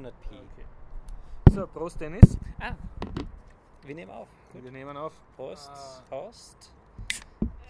[0.00, 0.36] 300 Pi.
[0.36, 0.64] Okay.
[1.50, 2.38] So, Prost Dennis.
[2.58, 2.74] Ah,
[3.82, 4.28] wir nehmen auf.
[4.52, 4.64] Gut.
[4.64, 5.12] Wir nehmen auf.
[5.36, 5.70] Prost.
[5.70, 6.02] Ah.
[6.08, 6.72] Prost.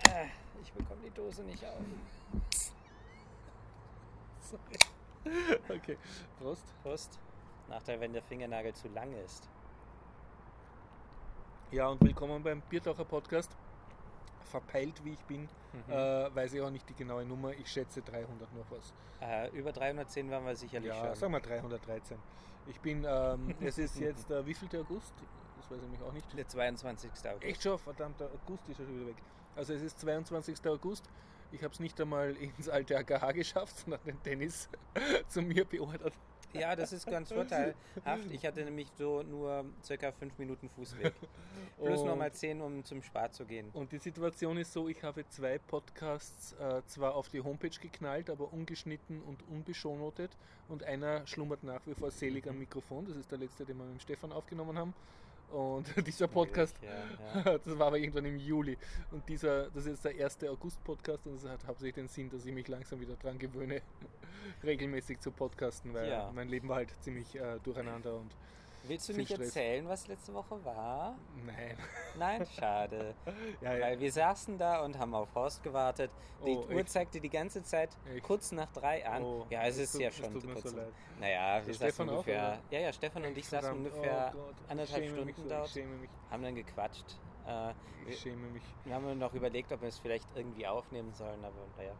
[0.09, 0.27] Ah,
[0.63, 1.81] ich bekomme die Dose nicht auf.
[4.41, 4.79] Sorry.
[5.69, 5.99] Okay,
[6.39, 6.65] Prost.
[6.83, 7.19] Prost.
[7.69, 9.49] Nachteil, wenn der Fingernagel zu lang ist.
[11.73, 13.57] Ja, und willkommen beim Biertaucher Podcast.
[14.51, 15.43] Verpeilt wie ich bin,
[15.73, 15.93] Mhm.
[15.93, 17.53] äh, weiß ich auch nicht die genaue Nummer.
[17.53, 18.93] Ich schätze 300 noch was.
[19.21, 21.15] Äh, über 310 waren wir sicherlich Ja, schon.
[21.15, 22.19] sagen wir 313.
[22.67, 25.15] Ich bin, ähm, es ist jetzt der wievielte August?
[25.57, 26.27] Das weiß ich nämlich auch nicht.
[26.37, 27.11] Der 22.
[27.29, 27.45] August.
[27.45, 29.17] Echt schon, verdammt, der August ist ja schon wieder weg.
[29.57, 30.67] Also es ist 22.
[30.69, 31.05] August.
[31.53, 34.69] Ich habe es nicht einmal ins alte AKH geschafft, sondern den Tennis
[35.29, 36.15] zu mir beordert.
[36.53, 38.31] Ja, das ist ganz vorteilhaft.
[38.31, 41.13] Ich hatte nämlich so nur circa 5 Minuten Fußweg.
[41.79, 43.71] Plus nochmal 10, um zum Spar zu gehen.
[43.73, 48.29] Und die Situation ist so, ich habe zwei Podcasts äh, zwar auf die Homepage geknallt,
[48.29, 50.37] aber ungeschnitten und unbeschonnotet.
[50.69, 53.07] Und einer schlummert nach wie vor selig am Mikrofon.
[53.07, 54.95] Das ist der letzte, den wir mit dem Stefan aufgenommen haben.
[55.53, 57.59] Und dieser Podcast, Ja, ja.
[57.65, 58.77] das war aber irgendwann im Juli.
[59.11, 62.45] Und dieser, das ist jetzt der erste August-Podcast und das hat hauptsächlich den Sinn, dass
[62.47, 63.83] ich mich langsam wieder dran gewöhne,
[64.65, 66.31] regelmäßig zu podcasten, weil Ja.
[66.35, 68.31] mein Leben war halt ziemlich äh, durcheinander und
[68.85, 71.15] Willst du nicht erzählen, was letzte Woche war?
[71.45, 71.77] nein.
[72.19, 73.15] Nein, schade.
[73.61, 73.81] Ja, ja.
[73.87, 76.11] Weil wir saßen da und haben auf Horst gewartet.
[76.45, 78.25] Die Oh, Uhr zeigte die ganze Zeit Echt?
[78.25, 79.23] kurz nach drei an.
[79.23, 80.71] Oh, ja, es ist tut- ja schon tut mir kurz.
[80.71, 80.93] so leid.
[81.21, 82.43] Naja, wir saßen Stefan auch, ungefähr.
[82.49, 82.59] oder?
[82.71, 85.97] ja, ja, Stefan und ich saßen Verdammt, ungefähr oh anderthalb Stunden so, dort, Ich schäme
[85.97, 86.11] mich.
[86.31, 87.19] haben dann gequatscht.
[87.47, 87.75] Äh, wir,
[88.09, 88.63] Ich schäme mich.
[88.85, 91.93] wir haben noch überlegt, ob wir es vielleicht irgendwie aufnehmen sollen, aber naja.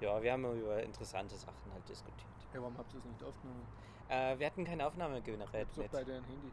[0.00, 2.26] Ja, wir haben über interessante Sachen halt diskutiert.
[2.52, 3.66] Ja, warum habt ihr es nicht aufgenommen?
[4.08, 5.90] Äh, wir hatten kein Aufnahmegerät mit.
[5.92, 6.52] beide ein Handy.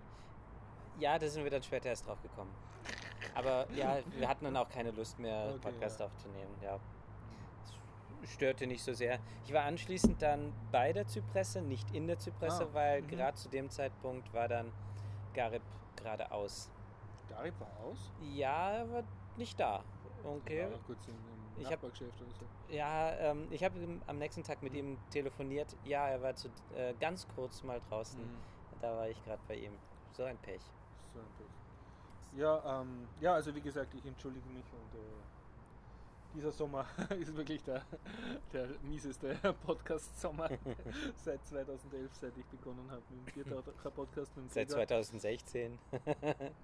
[0.99, 2.51] Ja, da sind wir dann später erst drauf gekommen.
[3.33, 6.05] Aber ja, wir hatten dann auch keine Lust mehr, Okay, Podcast ja.
[6.05, 6.55] aufzunehmen.
[6.61, 6.79] Ja.
[8.23, 9.19] Es störte nicht so sehr.
[9.45, 13.07] Ich war anschließend dann bei der Zypresse, nicht in der Zypresse, Ah, weil mhm.
[13.07, 14.71] gerade zu dem Zeitpunkt war dann
[15.33, 15.63] Garib
[15.95, 16.69] gerade aus.
[17.29, 18.11] Darib war aus?
[18.33, 19.03] Ja, er war
[19.37, 19.83] nicht da.
[20.23, 20.67] Okay.
[20.69, 20.79] War
[21.61, 22.73] Ich hab- oder so.
[22.73, 23.75] Ja, ähm, ich habe
[24.07, 25.75] am nächsten Tag mit ihm telefoniert.
[25.85, 28.21] Ja, er war zu, äh, ganz kurz mal draußen.
[28.21, 28.37] Mhm.
[28.81, 29.73] Da war ich gerade bei ihm.
[30.13, 30.61] So ein Pech.
[31.13, 32.39] So ein Pech.
[32.39, 35.40] Ja, ähm, ja, also wie gesagt, ich entschuldige mich und äh,
[36.33, 36.85] dieser Sommer
[37.19, 37.83] ist wirklich der,
[38.53, 40.49] der mieseste Podcast-Sommer
[41.15, 44.31] seit 2011, seit ich begonnen habe mit dem Biertaucher-Podcast.
[44.49, 44.87] Seit Gregor.
[44.87, 45.79] 2016.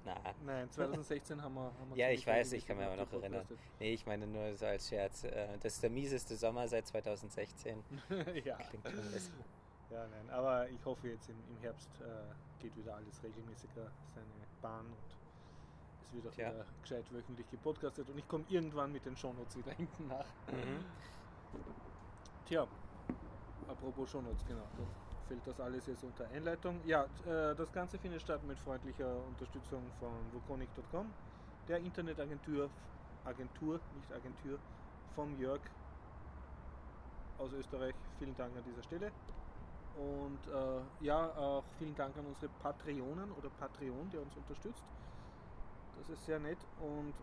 [0.06, 1.62] Na, Nein, 2016 haben wir.
[1.62, 3.46] Haben wir Ja, ich weiß, ich kann mich aber noch erinnern.
[3.80, 5.24] nee, ich meine nur so als Scherz.
[5.24, 7.84] Äh, das ist der mieseste Sommer seit 2016.
[8.44, 8.58] ja.
[8.58, 9.04] Klingt schon
[9.90, 14.48] ja, nein, aber ich hoffe jetzt im, im Herbst äh, geht wieder alles regelmäßiger seine
[14.62, 15.17] Bahn und
[16.08, 16.54] es wird auch Tja.
[16.54, 20.26] wieder gescheit wöchentlich gepodcastet und ich komme irgendwann mit den Shownotes wieder hinten nach.
[20.52, 20.86] Mhm.
[22.46, 22.68] Tja,
[23.68, 24.68] apropos Shownotes, genau.
[24.78, 24.84] Da
[25.28, 26.80] fällt das alles jetzt unter Einleitung.
[26.86, 31.12] Ja, äh, das Ganze findet statt mit freundlicher Unterstützung von Voconic.com,
[31.68, 32.70] der Internetagentur,
[33.26, 34.58] Agentur, nicht Agentur,
[35.16, 35.60] vom Jörg
[37.38, 37.96] aus Österreich.
[38.20, 39.12] Vielen Dank an dieser Stelle.
[39.98, 44.86] Und äh, ja, auch vielen Dank an unsere Patreonen oder Patreon, der uns unterstützt.
[45.98, 46.58] Das ist sehr nett.
[46.80, 47.14] Und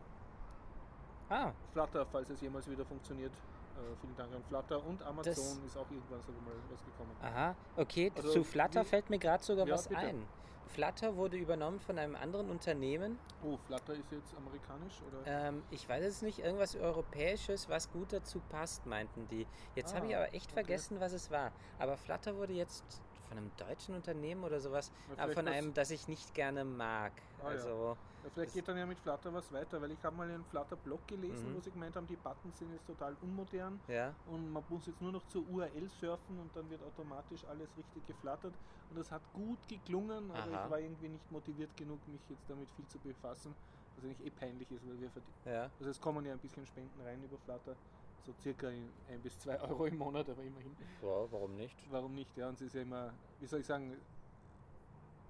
[1.31, 3.33] Ah, Flutter, falls es jemals wieder funktioniert.
[3.33, 7.11] Äh, vielen Dank an Flutter und Amazon Das- ist auch irgendwann so mal was gekommen.
[7.23, 7.57] aha.
[7.77, 10.01] Okay, Also, zu Flutter wie- fällt mir gerade sogar Ja, was bitte.
[10.01, 10.27] ein.
[10.69, 13.19] Flutter wurde übernommen von einem anderen Unternehmen.
[13.43, 15.23] Oh, Flutter ist jetzt amerikanisch oder?
[15.27, 19.47] Ähm, ich weiß es nicht, irgendwas Europäisches, was gut dazu passt, meinten die.
[19.75, 20.55] Jetzt habe ich Ah, aber echt okay.
[20.55, 21.53] vergessen, was es war.
[21.79, 22.85] Aber Flutter wurde jetzt
[23.25, 26.65] von einem deutschen Unternehmen oder sowas, Ja, aber vielleicht von einem, das ich nicht gerne
[26.65, 27.13] mag.
[27.39, 27.49] Ah, ja.
[27.49, 30.29] also, Ja, vielleicht das- geht dann ja mit Flutter was weiter, weil ich habe mal
[30.29, 31.55] einen Flutter-Blog gelesen, Mhm.
[31.57, 34.15] wo sie gemeint haben, die Buttons sind jetzt total unmodern ja.
[34.27, 38.07] und man muss jetzt nur noch zur URL surfen und dann wird automatisch alles richtig
[38.07, 38.55] geflattert
[38.91, 40.65] und das hat gut geklungen, aber Aha.
[40.65, 43.55] ich war irgendwie nicht motiviert genug, mich jetzt damit viel zu befassen,
[43.97, 45.37] was eigentlich eh peinlich ist, weil wir verdienen.
[45.45, 45.71] Ja.
[45.79, 47.77] Also es kommen ja ein bisschen Spenden rein über Flutter,
[48.25, 48.89] so circa ein
[49.23, 50.75] bis zwei Euro im Monat, aber immerhin.
[51.03, 51.77] ja, warum nicht?
[51.91, 52.37] Warum nicht?
[52.37, 53.97] Ja, und es ist ja immer, wie soll ich sagen,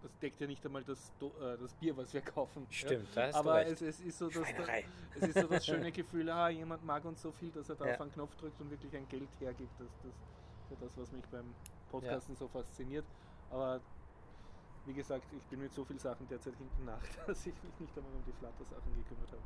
[0.02, 2.66] das deckt ja nicht einmal das, äh, das Bier, was wir kaufen.
[2.70, 3.14] Stimmt, Ja?
[3.14, 4.46] da hast du Aber es, es ist so das,
[5.16, 7.86] es ist so das schöne Gefühl, ah, jemand mag uns so viel, dass er da
[7.86, 7.94] Ja.
[7.94, 9.72] auf einen Knopf drückt und wirklich ein Geld hergibt.
[9.80, 11.54] Das, das ist ja das, was mich beim
[11.90, 13.06] Podcasten so fasziniert.
[13.50, 13.80] Aber
[14.84, 17.96] wie gesagt, ich bin mit so vielen Sachen derzeit hinten nach, dass ich mich nicht
[17.96, 19.42] einmal um die Flutter-Sachen gekümmert habe.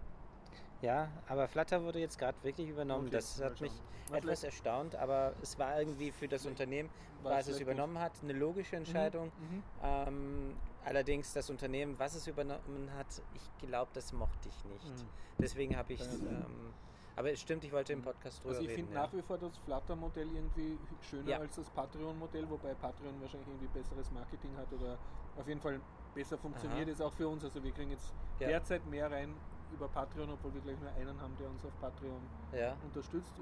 [0.81, 3.07] Ja, aber Flutter wurde jetzt gerade wirklich übernommen.
[3.07, 3.73] Okay, das hat mich
[4.09, 4.17] schauen.
[4.17, 6.89] Etwas erstaunt, aber es war irgendwie für das Unternehmen,
[7.23, 9.33] was es es übernommen hat, eine logische Entscheidung.
[9.39, 9.63] Mhm.
[9.83, 15.03] Ähm, allerdings das Unternehmen, was es übernommen hat, ich glaube, das mochte ich nicht.
[15.03, 15.09] Mhm.
[15.41, 16.27] Deswegen habe ich ja sein.
[16.47, 16.73] ähm,
[17.17, 18.87] Aber es stimmt, ich wollte im Podcast drüber Also ich reden.
[18.87, 19.03] finde ja.
[19.03, 21.39] nach wie vor das Flutter-Modell irgendwie schöner Ja.
[21.39, 24.97] als das Patreon-Modell, wobei Patreon wahrscheinlich irgendwie besseres Marketing hat oder
[25.37, 25.81] auf jeden Fall
[26.15, 26.93] besser funktioniert Aha.
[26.93, 27.43] ist auch für uns.
[27.45, 28.47] Also wir kriegen jetzt Ja.
[28.49, 29.35] derzeit mehr rein
[29.73, 32.21] über Patreon, obwohl wir gleich nur einen haben, der uns auf Patreon
[32.53, 32.77] Ja.
[32.85, 33.33] unterstützt.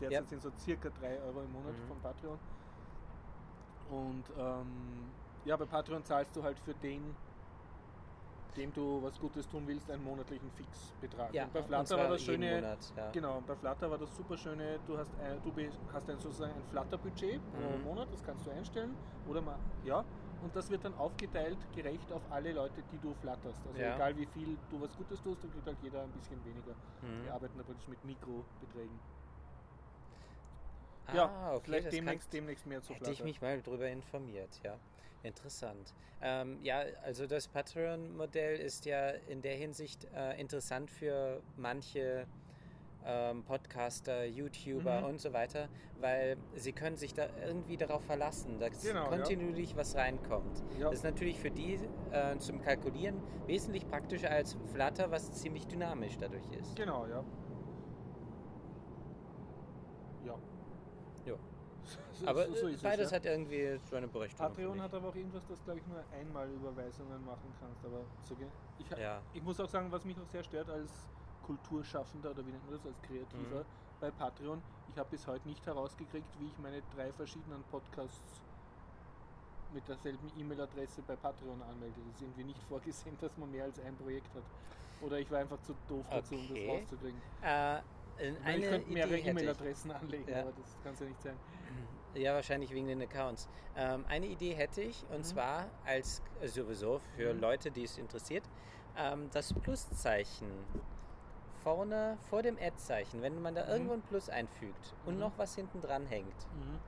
[0.00, 0.24] Derzeit Ja.
[0.28, 1.88] sind so circa 3 Euro im Monat Mhm.
[1.88, 2.38] von Patreon.
[3.90, 5.10] Und ähm,
[5.44, 7.02] ja, bei Patreon zahlst du halt für den,
[8.56, 11.34] dem du was Gutes tun willst, einen monatlichen Fixbetrag.
[11.34, 13.10] Ja, und bei und Flutter zwar war das Schöne, Monat, ja.
[13.12, 15.52] Genau, und bei Flutter war das super schöne, du hast ein, du
[15.92, 17.82] hast ein, sozusagen ein Flutter-Budget pro Mhm.
[17.84, 18.96] Monat, das kannst du einstellen.
[19.26, 20.04] Oder mal, ja,
[20.42, 23.60] und das wird dann aufgeteilt, gerecht auf alle Leute, die du flatterst.
[23.66, 23.94] Also Ja.
[23.94, 26.74] egal wie viel du was Gutes tust, dann kriegt halt jeder ein bisschen weniger.
[27.02, 27.24] Mhm.
[27.24, 28.98] Wir arbeiten da praktisch mit Mikrobeträgen.
[31.06, 33.24] Ah, ja, okay, vielleicht das demnächst, demnächst mehr zu Hätte ich Flutter.
[33.24, 34.78] mich mal drüber informiert, ja.
[35.22, 35.92] Interessant.
[36.22, 42.26] Ähm, ja, also das Patreon-Modell ist ja in der Hinsicht äh, interessant für manche
[43.04, 45.06] ähm, Podcaster, YouTuber Mhm.
[45.06, 45.68] und so weiter,
[46.00, 49.08] weil sie können sich da irgendwie darauf verlassen, dass Genau, ja.
[49.08, 50.62] kontinuierlich was reinkommt.
[50.78, 50.86] Ja.
[50.90, 51.78] Das ist natürlich für die
[52.12, 56.76] äh, zum Kalkulieren wesentlich praktischer als Flutter, was ziemlich dynamisch dadurch ist.
[56.76, 57.24] Genau, ja.
[60.24, 60.34] Ja.
[61.24, 61.34] Ja.
[62.12, 63.16] So- Aber so- äh, ist es, beides ja.
[63.16, 64.46] hat irgendwie so eine Berechtigung.
[64.46, 67.84] Patreon hat aber auch irgendwas, das glaube ich nur einmal Überweisungen machen kannst.
[67.84, 68.34] Aber so
[68.78, 68.98] ich, ich.
[68.98, 69.22] Ja.
[69.32, 70.90] ich muss auch sagen, was mich auch sehr stört als
[71.50, 73.66] Kulturschaffender oder wie nennt man das, als Kreativer Mhm.
[74.00, 78.40] bei Patreon, ich habe bis heute nicht herausgekriegt, wie ich meine drei verschiedenen Podcasts
[79.74, 82.00] mit derselben E-Mail-Adresse bei Patreon anmelde.
[82.06, 84.44] Das ist irgendwie nicht vorgesehen, dass man mehr als ein Projekt hat.
[85.02, 86.68] Oder ich war einfach zu doof dazu, um das Okay.
[86.68, 87.20] rauszukriegen.
[87.42, 87.78] Äh,
[88.58, 89.18] Ich, könnte mehrere.
[89.18, 90.42] E-Mail-Adressen anlegen, Ja.
[90.42, 91.36] aber das kann es ja nicht sein.
[92.14, 93.48] Ja, wahrscheinlich wegen den Accounts.
[93.76, 95.24] Ähm, eine Idee hätte ich, und Mhm.
[95.24, 97.40] zwar als sowieso für Mhm.
[97.40, 98.44] Leute, die es interessiert,
[98.96, 100.48] ähm, das Pluszeichen
[101.62, 103.70] vorne vor dem Ad-Zeichen, wenn man da Mhm.
[103.70, 105.20] irgendwo ein Plus einfügt und Mhm.
[105.20, 106.78] noch was hinten dran hängt, Mhm.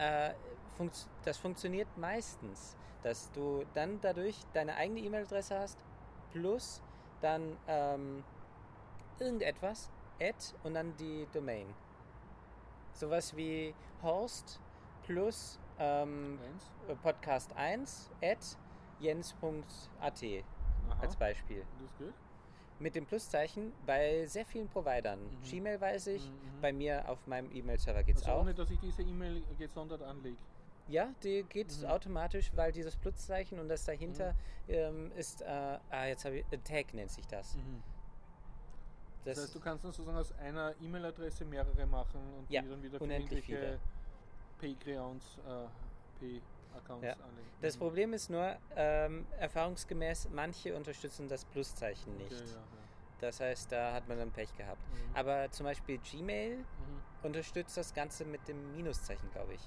[0.00, 0.34] äh,
[0.76, 5.84] funkt, das funktioniert meistens, dass du dann dadurch deine eigene E-Mail-Adresse hast,
[6.32, 6.82] plus
[7.20, 8.22] dann ähm,
[9.18, 9.90] irgendetwas,
[10.20, 11.72] Ad und dann die Domain.
[12.92, 14.60] Sowas wie Horst
[15.04, 16.98] plus ähm, Eins.
[17.02, 18.58] Podcast 1 at
[18.98, 20.22] jens.at
[21.00, 21.64] als Beispiel.
[21.80, 22.14] Das geht.
[22.80, 25.18] Mit dem Pluszeichen bei sehr vielen Providern.
[25.20, 25.42] Mhm.
[25.42, 26.60] Gmail weiß ich, Mhm, mhm.
[26.60, 28.42] bei mir auf meinem E-Mail-Server geht es Also auch.
[28.42, 30.36] ohne, dass ich diese E-Mail gesondert anlege.
[30.86, 31.86] Ja, die geht Mhm.
[31.86, 34.34] automatisch, weil dieses Pluszeichen und das dahinter
[34.68, 37.56] ähm, ist, äh, ah, jetzt habe ich, äh, Tag nennt sich das.
[39.24, 42.68] Das, Das, heißt, du kannst dann sozusagen aus einer E-Mail-Adresse mehrere machen und Ja, die
[42.68, 43.78] dann wieder für irgendwelche
[44.60, 45.66] Paycreons, äh,
[46.72, 47.12] Pay-Accounts Ja.
[47.14, 47.48] anlegen.
[47.60, 47.80] das Mhm.
[47.80, 52.32] Problem ist nur, ähm, erfahrungsgemäß, manche unterstützen das Pluszeichen nicht.
[52.32, 52.62] Okay, ja, ja.
[53.20, 54.80] Das heißt, da hat man dann Pech gehabt.
[54.92, 55.16] Mhm.
[55.16, 56.64] Aber zum Beispiel Gmail Mhm.
[57.24, 59.60] unterstützt das Ganze mit dem Minuszeichen, glaube ich.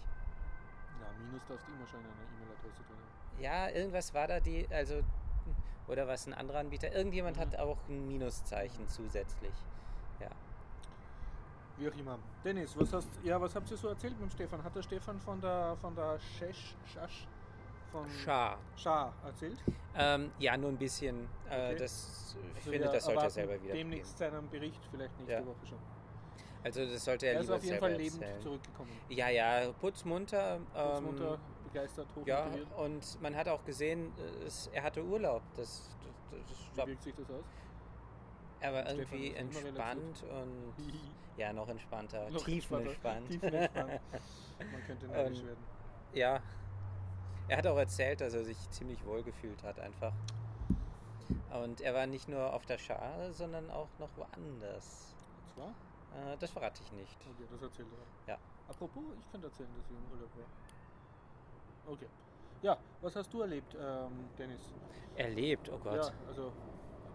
[1.02, 3.42] Ja, Minus darfst du immer schon in einer E-Mail-Adresse drin haben.
[3.44, 5.02] Ja, irgendwas war da die, also,
[5.88, 6.92] oder was ein anderer Anbieter.
[6.94, 7.42] Irgendjemand Mhm.
[7.42, 9.54] hat auch ein Minuszeichen zusätzlich.
[10.20, 10.30] Ja.
[11.82, 12.20] Wie auch immer.
[12.44, 14.64] Dennis, was hast ja, was habt ihr so erzählt mit dem Stefan?
[14.64, 17.28] Hat der Stefan von der von der Shesh, Shash
[17.92, 18.60] von Schar.
[18.76, 19.58] Schar erzählt?
[19.96, 21.28] Ähm, ja, nur ein bisschen.
[21.50, 21.76] Äh, Okay.
[21.80, 23.74] das, ich Also finde, das sollte er selber wieder.
[23.74, 25.46] Demnächst seinen Bericht, vielleicht nächste Ja.
[25.46, 25.78] Woche schon.
[26.64, 28.42] Also das sollte er, Er ist lieber auf jeden selber Fall lebend erzählen.
[28.44, 28.92] zurückgekommen.
[29.10, 30.60] Ja, ja, putzmunter.
[30.76, 32.48] Ähm, Mutter begeistert, ja,
[32.78, 35.42] und man hat auch gesehen, äh, es, er hatte Urlaub.
[35.56, 35.90] Das,
[36.30, 36.40] das,
[36.76, 37.44] das, Wie wirkt sich das aus?
[38.60, 40.74] er war Stefan irgendwie ist entspannt und
[41.38, 43.30] ja, noch entspannter, Noch tiefenentspannt.
[43.30, 43.90] Tiefenentspannt.
[44.72, 45.64] Man könnte neidisch Ähm, werden.
[46.14, 46.40] Ja.
[47.48, 50.14] Er hat auch erzählt, dass er sich ziemlich wohl gefühlt hat einfach.
[51.64, 55.14] Und er war nicht nur auf der Schar, sondern auch noch woanders.
[55.38, 56.34] Und zwar?
[56.34, 57.18] Äh, das verrate ich nicht.
[57.22, 57.88] Okay, das erzählt
[58.28, 58.34] er.
[58.34, 58.40] Ja.
[58.70, 61.94] Apropos, ich könnte erzählen, dass ich im Urlaub war.
[61.94, 62.08] Okay.
[62.62, 64.62] Ja, was hast du erlebt, ähm, Dennis?
[65.16, 65.96] Erlebt, oh Gott.
[66.06, 66.54] Ja, also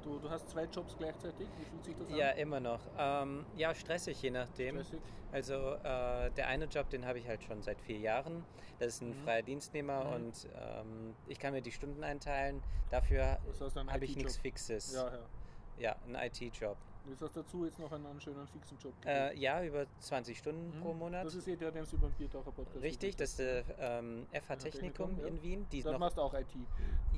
[0.07, 1.49] du, du hast zwei Jobs gleichzeitig.
[1.59, 2.37] Wie fühlt sich das Ja, an?
[2.39, 2.81] immer noch.
[2.99, 4.77] Ähm, ja, stressig je nachdem.
[4.77, 5.01] Stressig?
[5.33, 8.45] Also äh, der eine Job, den habe ich halt schon seit vier Jahren.
[8.79, 9.25] Das ist ein Mhm.
[9.25, 10.13] freier Dienstnehmer Mhm.
[10.15, 12.63] und ähm, ich kann mir die Stunden einteilen.
[12.91, 13.39] Dafür
[13.89, 14.93] habe ich nichts Fixes.
[14.95, 15.19] Ja, ja.
[15.79, 16.77] Ja, ein IT-Job.
[17.09, 18.93] Jetzt hast du dazu jetzt noch einen, einen schönen fixen Job.
[19.05, 20.83] Äh, ja, über 20 Stunden Mhm.
[20.83, 21.25] pro Monat.
[21.27, 24.27] Das ist eh der, der es über den Biertaucher Podcast Richtig, das ist der ähm,
[24.33, 25.27] FH Technikum Technikum, ja.
[25.27, 25.67] in Wien.
[25.71, 26.47] Die Das machst du auch IT.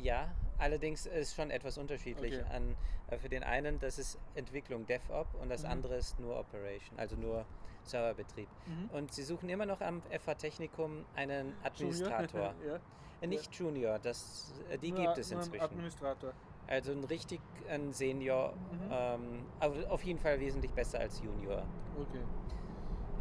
[0.02, 2.34] ja, allerdings ist schon etwas unterschiedlich.
[2.34, 2.44] Okay.
[2.54, 2.76] An,
[3.08, 5.70] äh, für den einen, das ist Entwicklung DevOps und das Mhm.
[5.70, 7.44] andere ist nur Operation, also nur
[7.84, 8.48] Serverbetrieb.
[8.66, 8.90] Mhm.
[8.94, 12.54] Und sie suchen immer noch am FH Technikum einen Administrator.
[12.66, 12.78] ja.
[13.20, 15.60] Äh, Nicht Junior, das, äh, die Nur- gibt es inzwischen.
[15.64, 16.32] Administrator.
[16.68, 18.88] Also ein richtig ein Senior, Mhm.
[18.90, 21.64] ähm, aber auf jeden Fall wesentlich besser als Junior.
[21.98, 22.22] Okay.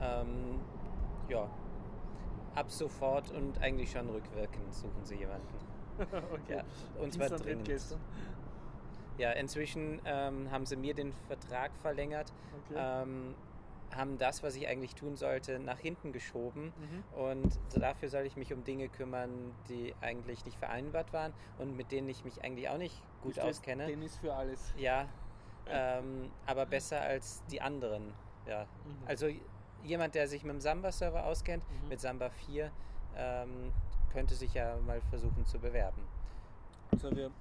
[0.01, 0.59] Ähm,
[1.29, 1.49] ja,
[2.55, 5.47] ab sofort und eigentlich schon rückwirkend suchen sie jemanden.
[5.99, 6.57] okay.
[6.57, 6.63] Ja,
[7.01, 7.65] und zwar dringend.
[7.65, 7.99] gestern.
[9.17, 12.31] Ja, inzwischen ähm, haben sie mir den Vertrag verlängert,
[12.69, 12.75] Okay.
[13.03, 13.33] ähm,
[13.95, 16.73] haben das, was ich eigentlich tun sollte, nach hinten geschoben.
[16.77, 17.19] Mhm.
[17.19, 21.91] Und dafür soll ich mich um Dinge kümmern, die eigentlich nicht vereinbart waren und mit
[21.91, 23.85] denen ich mich eigentlich auch nicht gut stellst auskenne.
[23.87, 24.73] Tennis für alles.
[24.77, 25.07] Ja,
[25.69, 28.13] ähm, aber besser als die anderen.
[28.45, 28.63] Ja.
[28.63, 29.07] Mhm.
[29.07, 29.27] Also
[29.83, 31.89] jemand, der sich mit dem Samba-Server auskennt, Mhm.
[31.89, 32.71] mit Samba 4,
[33.15, 33.71] ähm,
[34.11, 36.01] könnte sich ja mal versuchen zu bewerben.
[36.91, 37.31] Also wir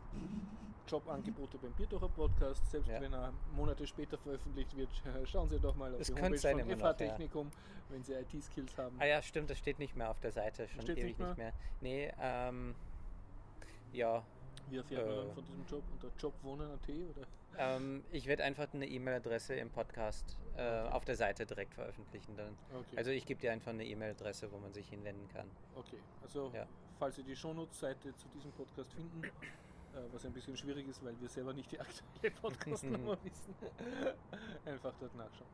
[0.86, 3.00] Jobangebote beim Bierdocher Podcast, selbst Ja.
[3.00, 4.88] wenn er Monate später veröffentlicht wird,
[5.24, 6.92] schauen Sie doch mal auf Das die Homepage sein von FH noch, ja.
[6.94, 7.50] Technikum,
[7.88, 8.96] wenn Sie IT-Skills haben.
[9.00, 11.38] Ah ja, stimmt, das steht nicht mehr auf der Seite, schon Steht's ewig nicht nicht
[11.38, 11.52] mehr.
[11.80, 12.74] Nee, ähm,
[13.92, 14.22] ja,
[14.68, 15.16] Wie erfährt man Äh.
[15.26, 15.82] dann von diesem Job?
[15.92, 17.26] Unter jobwohnen.at oder?
[17.58, 20.88] ähm, ich werde einfach eine E-Mail-Adresse im Podcast äh, Okay.
[20.92, 22.56] auf der Seite direkt veröffentlichen dann.
[22.74, 22.96] Okay.
[22.96, 25.48] Also ich gebe dir einfach eine E-Mail-Adresse, wo man sich hinwenden kann.
[25.76, 25.98] okay.
[26.22, 26.66] Also Ja.
[26.98, 29.22] falls Sie die Shownotes-Seite zu diesem Podcast finden,
[30.12, 33.54] was ein bisschen schwierig ist, weil wir selber nicht die aktuelle Podcast-Nummer wissen,
[34.64, 35.48] einfach dort nachschauen.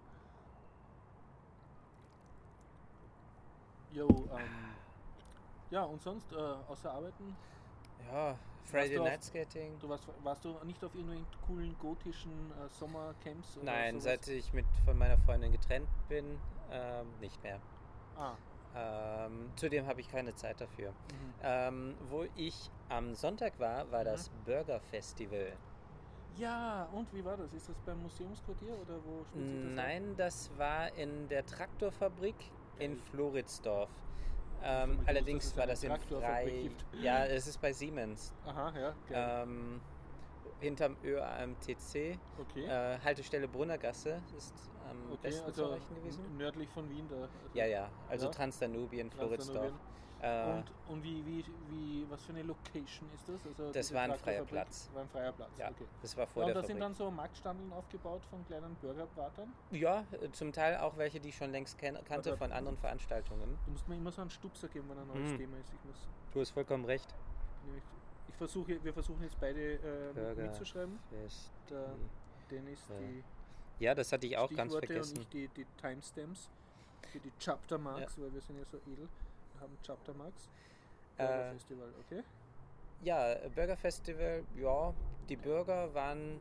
[3.93, 4.75] Jo, ähm,
[5.71, 7.37] ja, und sonst, äh, außer Arbeiten,
[8.11, 9.79] Ja, Friday du auf- Night Skating.
[9.81, 13.57] du warst, warst du nicht auf irgendwelchen coolen gotischen äh, Sommercamps?
[13.59, 14.05] oder Nein, sowas?
[14.05, 16.39] seit ich mit von meiner Freundin getrennt bin,
[16.71, 17.61] ähm, nicht mehr.
[18.17, 18.35] Ah,
[18.75, 20.91] Ähm, zudem habe ich keine Zeit dafür.
[20.93, 21.35] mhm.
[21.43, 25.53] Ähm, wo ich am Sonntag war, war das Burger Festival.
[26.37, 27.53] Ja, und wie war das?
[27.53, 29.75] Ist das beim Museumsquartier oder wo spielt sich das?
[29.75, 32.37] Nein, das war in der Traktorfabrik
[32.79, 32.97] in.
[32.97, 33.91] Floridsdorf.
[34.65, 36.99] Ähm, dass allerdings war das in Traktorfabrik Frei.
[37.03, 38.33] Ja, es ist bei Siemens.
[38.47, 39.43] Aha, ja, geil.
[39.43, 39.81] Ähm,
[40.61, 42.19] hinterm ÖAMTC.
[42.39, 42.65] okay.
[42.67, 44.55] Äh, Haltestelle Brunnergasse ist
[44.89, 46.37] am okay, besten also zu erreichen gewesen.
[46.39, 47.17] nördlich von Wien da.
[47.23, 48.31] Also Ja, ja, also Ja.
[48.33, 49.57] Transdanubien, Floridsdorf.
[49.57, 49.92] Transdanubien.
[50.23, 53.45] Äh, Und, und wie, wie, wie, was für eine Location ist das?
[53.45, 54.89] Also Das war ein freier Platz.
[54.95, 55.85] War ein freier Platz, ja, okay.
[56.01, 56.81] das war vor Ja, und da sind Fabrik.
[56.83, 59.53] dann so Marktstandeln aufgebaut von kleinen Burgerbratern.
[59.73, 63.59] Ja, äh, zum Teil auch welche, die ich schon längst kannte Aber- von anderen Veranstaltungen.
[63.67, 65.39] Du musst mir immer so einen Stupser geben, wenn ein neues Mhm.
[65.39, 65.73] Thema ist.
[65.75, 67.13] Ich muss Du hast vollkommen recht.
[68.29, 70.43] ich versuche, wir versuchen jetzt beide äh, Burger.
[70.45, 70.99] mitzuschreiben.
[71.69, 71.87] Der
[72.51, 72.95] Dennis Ja.
[72.99, 73.25] die
[73.85, 75.17] Ja, das hatte ich auch ganz Stichworte vergessen.
[75.17, 76.49] und ich die, die Timestamps
[77.11, 79.09] für die Chapter Marks, weil wir sind ja so edel.
[79.63, 80.49] Haben Chapter Marks.
[81.17, 82.23] Burger Äh, Festival, okay.
[83.03, 84.93] Ja, Burger Festival, ja,
[85.29, 86.41] die Burger waren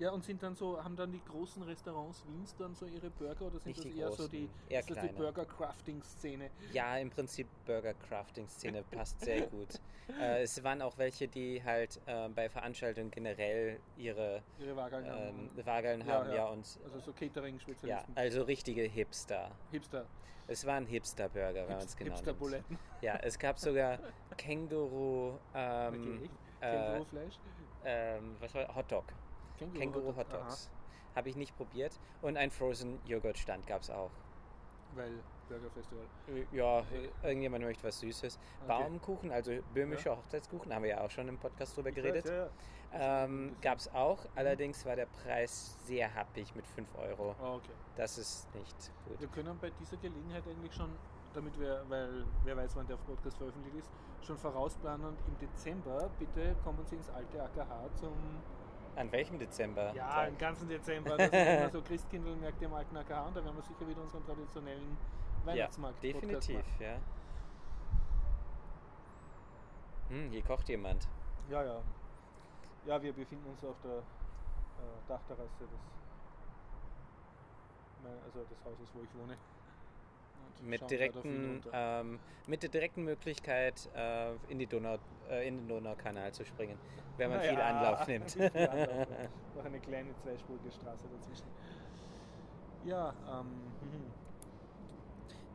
[0.00, 3.42] Ja, und sind dann so, haben dann die großen Restaurants Wiens dann so ihre Burger
[3.42, 5.18] oder sind Nicht das die eher so großen, die, eher ist das die kleine.
[5.18, 6.50] Burger Crafting Szene?
[6.72, 9.78] Ja, im Prinzip Burger Crafting Szene passt sehr gut.
[10.18, 15.50] Äh, es waren auch welche, die halt äh, bei Veranstaltungen generell ihre Ihre Wagen ähm,
[15.66, 16.46] Wageln haben, ja.
[16.46, 19.50] und Also so Catering ja, also richtige Hipster.
[19.70, 20.06] Hipster.
[20.46, 22.38] Es waren Hipster Burger, wenn man es genau nimmt.
[22.38, 22.78] Buletten.
[23.02, 23.98] Ja, es gab sogar
[24.38, 26.22] Känguru, ähm,
[26.60, 27.34] äh, Kängurufleisch.
[27.84, 29.04] ähm, was war Hotdog.
[29.60, 30.40] Känguru, Känguru Hotdog.
[30.40, 30.70] Hotdogs.
[31.14, 31.98] Habe ich nicht probiert.
[32.22, 34.10] Und ein Frozen Joghurt Stand gab es auch.
[34.94, 36.04] Weil Burger Festival.
[36.52, 36.82] Ja,
[37.22, 38.38] irgendjemand möchte was Süßes.
[38.62, 38.68] Okay.
[38.68, 42.26] Baumkuchen, also böhmische Hochzeitskuchen, haben wir ja auch schon im Podcast drüber geredet.
[42.26, 42.50] ja, ja.
[42.92, 47.36] Ähm, Gab es auch, allerdings war der Preis sehr happig mit 5 Euro.
[47.40, 47.72] Ah, okay.
[47.96, 48.76] Das ist nicht
[49.06, 49.20] gut.
[49.20, 50.90] Wir können bei dieser Gelegenheit eigentlich schon,
[51.32, 53.90] damit wir, weil wer weiß, wann der Podcast veröffentlicht ist,
[54.22, 58.12] schon vorausplanen und im Dezember bitte kommen Sie ins alte AKH zum
[58.96, 59.92] An welchem Dezember?
[59.94, 61.16] Ja, im ganzen Dezember.
[61.16, 64.24] Da sind immer so Christkindlmärkte im alten AKH und da werden wir sicher wieder unseren
[64.24, 64.96] traditionellen
[65.40, 66.96] Ja, Weihnachtsmarkt definitiv, ja.
[70.08, 71.08] Hm, hier kocht jemand.
[71.48, 71.80] Ja, ja.
[72.86, 74.02] Ja, wir befinden uns auf der äh,
[75.06, 75.80] Dachterrasse des,
[78.02, 79.36] mein, also des Hauses, wo ich wohne.
[80.62, 84.98] Mit, direkten, ähm, mit der direkten Möglichkeit, äh, in, die Donau,
[85.30, 86.78] äh, in den Donaukanal zu springen,
[87.16, 88.30] wenn man Naja, viel Anlauf nimmt.
[88.30, 89.28] viel Anlauf, ja.
[89.56, 91.46] Noch eine kleine zweispurige Straße dazwischen.
[92.84, 94.12] Ja, ähm, mhm.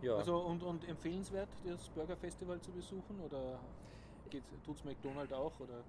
[0.01, 0.15] ja.
[0.15, 3.59] also und, und empfehlenswert, das Burger Festival zu besuchen oder
[4.63, 5.59] tut es McDonald's auch?
[5.59, 5.83] Oder?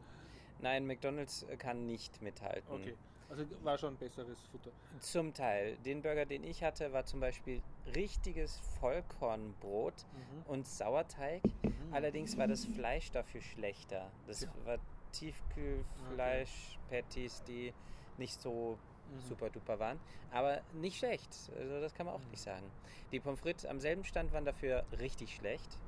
[0.61, 2.73] Nein, McDonald's kann nicht mithalten.
[2.73, 2.95] Okay,
[3.29, 4.71] also war schon besseres Futter.
[5.01, 5.77] Zum Teil.
[5.79, 7.61] Den Burger, den ich hatte, war zum Beispiel
[7.95, 10.51] richtiges Vollkornbrot Mhm.
[10.51, 11.43] und Sauerteig.
[11.45, 11.93] Mhm.
[11.93, 14.11] Allerdings war das Fleisch dafür schlechter.
[14.27, 14.49] Das Ja.
[14.65, 14.79] war
[15.13, 17.73] Tiefkühlfleisch, Patties, die
[18.19, 18.79] nicht so
[19.09, 19.21] Mhm.
[19.21, 20.01] super duper waren.
[20.31, 21.31] Aber nicht schlecht.
[21.57, 22.31] Also das kann man auch Mhm.
[22.31, 22.71] nicht sagen.
[23.13, 25.79] Die Pommes frites am selben Stand waren dafür richtig schlecht.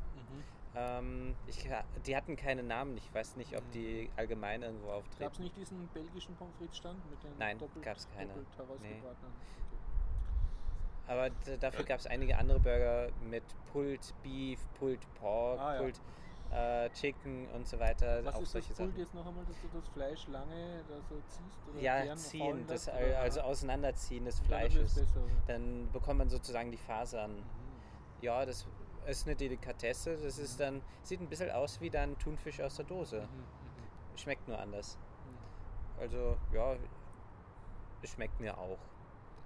[0.78, 1.28] Mhm.
[1.28, 1.68] Ähm, ich,
[2.06, 2.96] die hatten keine Namen.
[2.96, 5.24] Ich weiß nicht, ob die allgemein irgendwo auftreten.
[5.24, 8.28] Gab es nicht diesen belgischen Pommes frites Stand mit den Nein, doppelt, gab's keine.
[8.28, 9.32] doppelt herausgebratenen?
[11.06, 11.30] Aber
[11.60, 13.42] dafür gab es einige andere Burger mit
[13.72, 15.80] Pulled Beef, Pulled Pork, Ah, ja.
[15.80, 16.00] Pulled
[16.50, 18.22] äh, Chicken und so weiter.
[18.24, 18.94] Was auch ist das Sachen.
[18.96, 21.58] jetzt noch einmal, dass du das Fleisch lange da so ziehst?
[21.72, 23.18] Oder Ja, ziehen, das, oder?
[23.20, 24.94] also Auseinanderziehen des Und dann Fleisches.
[24.94, 25.20] besser?
[25.46, 27.36] Dann bekommt man sozusagen die Fasern.
[27.36, 27.42] Mhm.
[28.20, 28.66] Ja, das
[29.08, 30.16] ist eine Delikatesse.
[30.16, 33.22] Das ist dann, sieht ein bisschen aus wie dann Thunfisch aus der Dose.
[33.22, 34.96] Mhm, mhm, Schmeckt nur anders.
[34.96, 36.00] mhm.
[36.00, 36.76] Also, ja,
[38.02, 38.78] es schmeckt mir auch.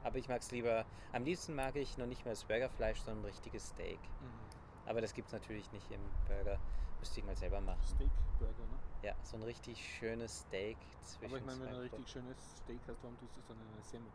[0.04, 3.22] Aber ich mag es lieber, am liebsten mag ich noch nicht mehr das Burgerfleisch, sondern
[3.22, 4.00] ein richtiges Steak.
[4.00, 4.88] Mhm.
[4.88, 6.58] Aber das gibt es natürlich nicht im Burger.
[6.98, 7.82] Müsste ich mal selber machen.
[7.84, 8.78] Steakburger, ne?
[9.02, 12.36] Ja, so ein richtig schönes Steak zwischen Aber ich meine, wenn du ein richtig schönes
[12.58, 14.12] Steak hast, warum tust du es dann in eine Semmel?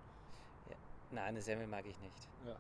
[1.12, 2.28] Nein, eine Semmel mag ich nicht.
[2.46, 2.58] Ja.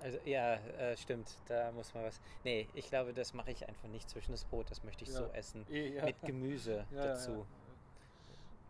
[0.00, 2.20] Also ja, äh, stimmt, da muss man was.
[2.44, 5.16] Nee, ich glaube, das mache ich einfach nicht zwischen das Brot, das möchte ich Ja.
[5.18, 5.66] so essen.
[5.70, 6.04] Eh, ja.
[6.04, 7.46] Mit Gemüse Ja, dazu.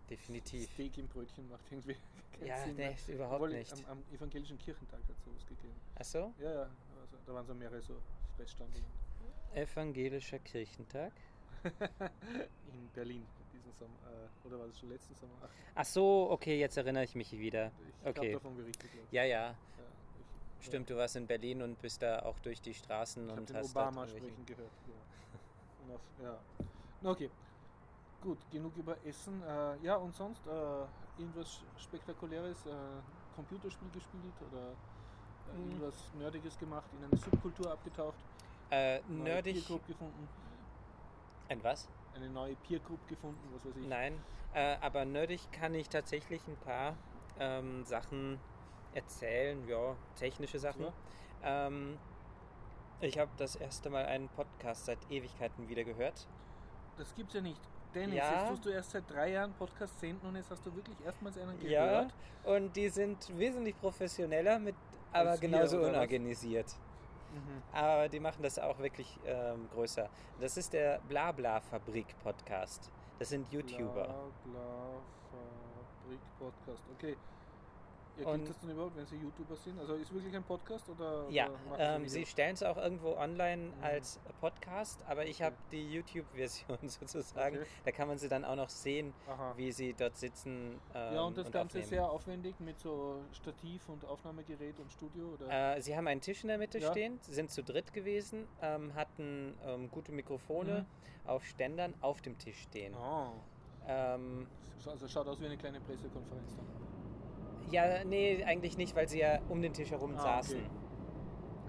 [0.08, 0.70] Definitiv.
[0.72, 1.96] Steak im Brötchen macht irgendwie
[2.38, 2.76] keinen Ja, Sinn.
[2.76, 3.14] nee, ne?
[3.14, 3.72] überhaupt Obwohl, nicht.
[3.72, 5.74] Am, am evangelischen Kirchentag hat es sowas gegeben.
[5.98, 6.32] Ach so?
[6.38, 6.60] Ja, ja.
[6.62, 7.94] Also, da waren so mehrere so
[8.36, 8.84] Fressstanden
[9.54, 11.12] Evangelischer Kirchentag.
[11.64, 13.94] in Berlin diesen Sommer.
[14.06, 15.32] Äh, oder war das schon letzten Sommer?
[15.42, 17.72] Ach, Ach so, okay, jetzt erinnere ich mich wieder.
[18.02, 18.18] ich Okay.
[18.18, 18.90] habe davon berichtet.
[19.10, 19.56] Ja, ja,
[20.60, 23.56] stimmt, du warst in Berlin und bist da auch durch die Straßen Ich und den
[23.56, 24.70] hast Obama sprechen gehört.
[25.88, 25.94] Ja.
[25.94, 27.10] Auf, ja.
[27.10, 27.30] Okay.
[28.22, 29.42] Gut, genug über Essen.
[29.42, 30.50] Äh, ja, und sonst äh,
[31.20, 32.66] irgendwas Spektakuläres?
[32.66, 32.70] Äh,
[33.36, 34.72] Computerspiel gespielt oder
[35.52, 35.58] Mm.
[35.58, 38.16] irgendwas Nerdiges gemacht, in eine Subkultur abgetaucht?
[38.70, 39.54] Äh, nerdig.
[39.54, 40.28] Peer Group gefunden?
[41.48, 41.88] Ein was?
[42.14, 43.86] Eine neue Peer Group gefunden, was weiß ich?
[43.86, 44.20] Nein,
[44.54, 46.96] äh, aber nerdig kann ich tatsächlich ein paar
[47.38, 48.40] ähm, Sachen
[48.94, 50.82] erzählen, ja, technische Sachen.
[51.42, 51.66] Ja.
[51.66, 51.98] Ähm,
[53.00, 56.26] ich habe das erste Mal einen Podcast seit Ewigkeiten wieder gehört.
[56.96, 57.60] Das gibt's ja nicht.
[57.94, 58.32] Dennis, Ja.
[58.40, 61.38] jetzt tust du erst seit drei Jahren Podcast senden und jetzt hast du wirklich erstmals
[61.38, 62.14] einen Ja, gehört.
[62.44, 64.74] und die sind wesentlich professioneller, mit,
[65.12, 66.74] aber Als genauso unorganisiert.
[67.32, 67.62] Mhm.
[67.72, 70.08] Aber die machen das auch wirklich ähm, größer.
[70.40, 72.90] Das ist der Blabla-Fabrik-Podcast.
[73.18, 74.04] Das sind YouTuber.
[74.04, 74.14] Bla,
[74.44, 74.60] bla,
[75.30, 76.82] Fabrik, Podcast.
[76.96, 77.16] Okay.
[78.18, 79.78] Ja, Und- das denn überhaupt, wenn sie YouTuber sind?
[79.78, 81.26] Also ist wirklich ein Podcast oder?
[81.28, 83.82] Ja, oder ähm, sie stellen es auch irgendwo online Mhm.
[83.84, 85.44] als Podcast, aber ich Okay.
[85.44, 87.56] habe die YouTube-Version sozusagen.
[87.58, 87.66] Okay.
[87.84, 89.52] Da kann man sie dann auch noch sehen, Aha.
[89.56, 90.80] wie sie dort sitzen.
[90.94, 91.88] Ähm, ja, und das Ganze aufnehmen.
[91.88, 95.34] sehr aufwendig mit so Stativ und Aufnahmegerät und Studio?
[95.34, 95.76] Oder?
[95.76, 96.90] Äh, sie haben einen Tisch in der Mitte Ja.
[96.90, 100.86] stehen, sind zu dritt gewesen, ähm, hatten ähm, gute Mikrofone
[101.26, 102.94] auf Ständern auf dem Tisch stehen.
[102.94, 103.32] Oh.
[103.86, 104.46] Ähm,
[104.86, 106.66] Also schaut aus wie eine kleine Pressekonferenz dann.
[107.70, 110.58] Ja, nee, eigentlich nicht, weil sie ja um den Tisch herum Ah, saßen.
[110.58, 110.70] okay.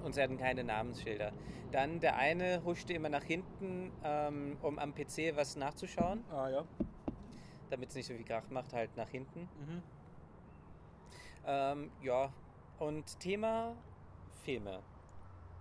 [0.04, 1.32] Und sie hatten keine Namensschilder.
[1.72, 6.24] Dann der eine huschte immer nach hinten, ähm, um am PC was nachzuschauen.
[6.32, 6.64] Ah ja.
[7.70, 9.42] damit es nicht so viel Krach macht, halt nach hinten.
[9.42, 9.84] Mhm.
[11.46, 12.32] Ähm, ja,
[12.80, 13.76] und Thema
[14.44, 14.80] Filme.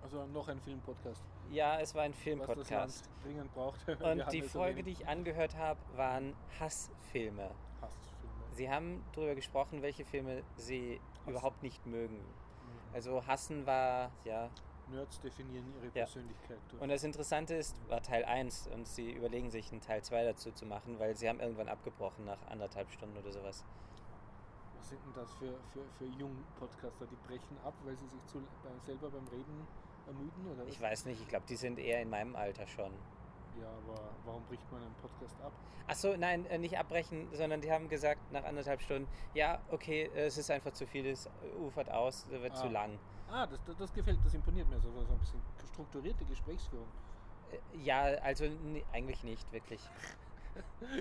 [0.03, 1.25] Also noch ein Filmpodcast.
[1.51, 3.11] Ja, es war ein Filmpodcast.
[3.25, 3.89] Dringend braucht.
[4.01, 7.51] Und die Folge, die ich angehört habe, waren Hassfilme.
[7.81, 8.16] Hassfilme.
[8.57, 11.29] Sie haben darüber gesprochen, welche Filme sie Hass.
[11.29, 12.17] überhaupt nicht mögen.
[12.17, 12.95] Mhm.
[12.95, 14.49] Also Hassen war, ja.
[14.89, 16.05] Nerds definieren ihre Ja.
[16.05, 16.59] Persönlichkeit.
[16.71, 16.83] durch.
[16.83, 20.53] Und das Interessante ist, war Teil 1 und sie überlegen sich einen Teil 2 dazu
[20.53, 23.63] zu machen, weil sie haben irgendwann abgebrochen nach anderthalb Stunden oder sowas.
[24.79, 27.07] Was sind denn das für, für, für Jung-Podcaster?
[27.11, 28.41] Die brechen ab, weil sie sich zu,
[28.87, 29.67] selber beim Reden
[30.07, 30.47] ermüden?
[30.55, 30.73] Oder was?
[30.73, 32.93] Ich weiß nicht, ich glaube, die sind eher in meinem Alter schon.
[33.61, 35.53] Ja, aber warum bricht man einen Podcast ab?
[35.89, 40.27] Achso, nein, äh, nicht abbrechen, sondern die haben gesagt nach anderthalb Stunden, ja, okay, äh,
[40.27, 41.29] es ist einfach zu viel, es
[41.61, 42.57] ufert aus, es wird Ah.
[42.57, 42.99] zu lang.
[43.31, 45.41] Ah, das, das, das gefällt, das imponiert mir so, so ein bisschen
[45.73, 46.89] strukturierte Gesprächsführung.
[47.53, 49.81] Äh, Ja, also nee, eigentlich nicht, wirklich.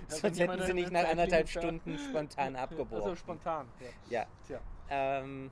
[0.09, 3.03] Also Sonst jemand hätten sie nicht nach anderthalb Stunden spontan abgebrochen.
[3.03, 3.89] Also spontan, ja.
[4.09, 4.59] Ja, Tja.
[4.89, 5.49] ähm,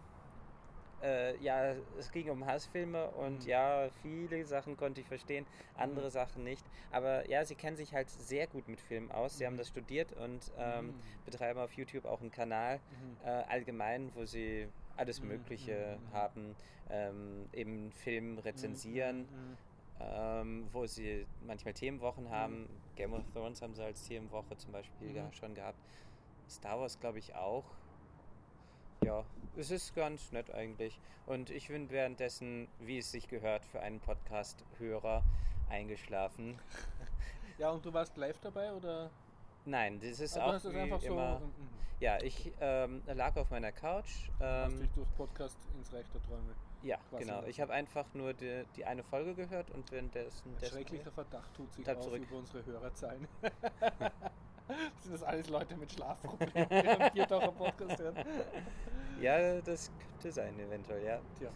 [1.03, 3.49] äh, ja, es ging um Hassfilme und Mhm.
[3.49, 6.11] ja, viele Sachen konnte ich verstehen, andere Mhm.
[6.11, 6.65] Sachen nicht.
[6.91, 9.37] Aber ja, sie kennen sich halt sehr gut mit Filmen aus.
[9.37, 9.57] Sie haben Mhm.
[9.59, 10.93] das studiert und ähm, Mhm.
[11.25, 13.27] betreiben auf YouTube auch einen Kanal Mhm.
[13.27, 16.13] äh, allgemein, wo sie alles Mhm, Mögliche mhm, mhm.
[16.13, 16.55] haben,
[16.89, 19.57] ähm, eben Film rezensieren, Mhm.
[19.99, 22.69] ähm, wo sie manchmal Themenwochen haben.
[22.95, 25.33] Game of Thrones haben sie als Themenwoche zum Beispiel Mhm.
[25.33, 25.79] schon gehabt.
[26.49, 27.63] Star Wars glaube ich auch.
[29.03, 29.25] Ja,
[29.57, 30.99] es ist ganz nett eigentlich.
[31.25, 35.23] Und ich bin währenddessen, wie es sich gehört, für einen Podcast-Hörer
[35.69, 36.59] eingeschlafen.
[37.59, 39.11] Ja, und du warst live dabei oder?
[39.65, 41.13] Nein, das ist Ah, du auch hast es wie einfach so.
[41.13, 41.39] immer.
[41.39, 41.69] mhm.
[41.99, 44.09] Ja, ich ähm, lag auf meiner Couch.
[44.39, 46.55] hast Ähm, dich durch Podcast ins Reich der Träume.
[46.81, 47.43] Ja, Was genau.
[47.43, 50.51] Ich habe einfach nur die, die eine Folge gehört und währenddessen.
[50.59, 52.23] Ein schrecklicher Verdacht tut sich auf zurück.
[52.23, 53.27] über unsere Hörerzahlen.
[55.01, 58.15] Sind das alles Leute mit Schlafproblemen, die einen Biertaucher Podcast hören?
[59.19, 61.19] Ja, das könnte sein, eventuell, ja.
[61.37, 61.49] Tja.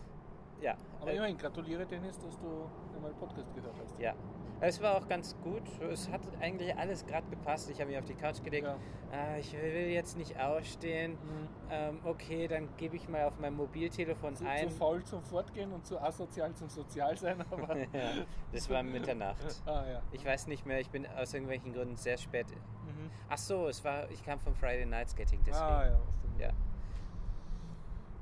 [0.62, 0.76] Ja.
[1.02, 4.00] Aber äh, immerhin, gratuliere Dennis, dass du einmal Podcast gehört hast.
[4.00, 4.14] Ja.
[4.60, 5.62] Es war auch ganz gut.
[5.82, 7.70] Es hat eigentlich alles gerade gepasst.
[7.70, 8.66] Ich habe mich auf die Couch gelegt.
[8.66, 8.76] Ja.
[9.12, 11.12] Ah, ich will jetzt nicht ausstehen.
[11.12, 11.48] Mhm.
[11.70, 14.70] Ähm, okay, dann gebe ich mal auf mein Mobiltelefon Zu, ein.
[14.70, 17.78] zu faul zum Fortgehen und zu asozial zum Sozialsein, aber.
[17.78, 19.62] ja, das war Mitternacht.
[19.68, 20.02] ah ja.
[20.12, 22.48] Ich weiß nicht mehr, ich bin aus irgendwelchen Gründen sehr spät.
[23.08, 23.12] Mhm.
[23.30, 25.66] Ach so, es war, ich kam vom Friday Night Skating, deswegen.
[25.66, 26.40] Ah ja, was denn?
[26.40, 26.50] Ja.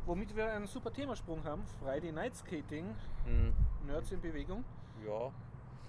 [0.06, 2.96] Womit wir einen super Themasprung haben: Friday Night Skating,
[3.26, 3.54] Hm,
[3.88, 4.64] Nerds in Bewegung.
[5.06, 5.32] ja.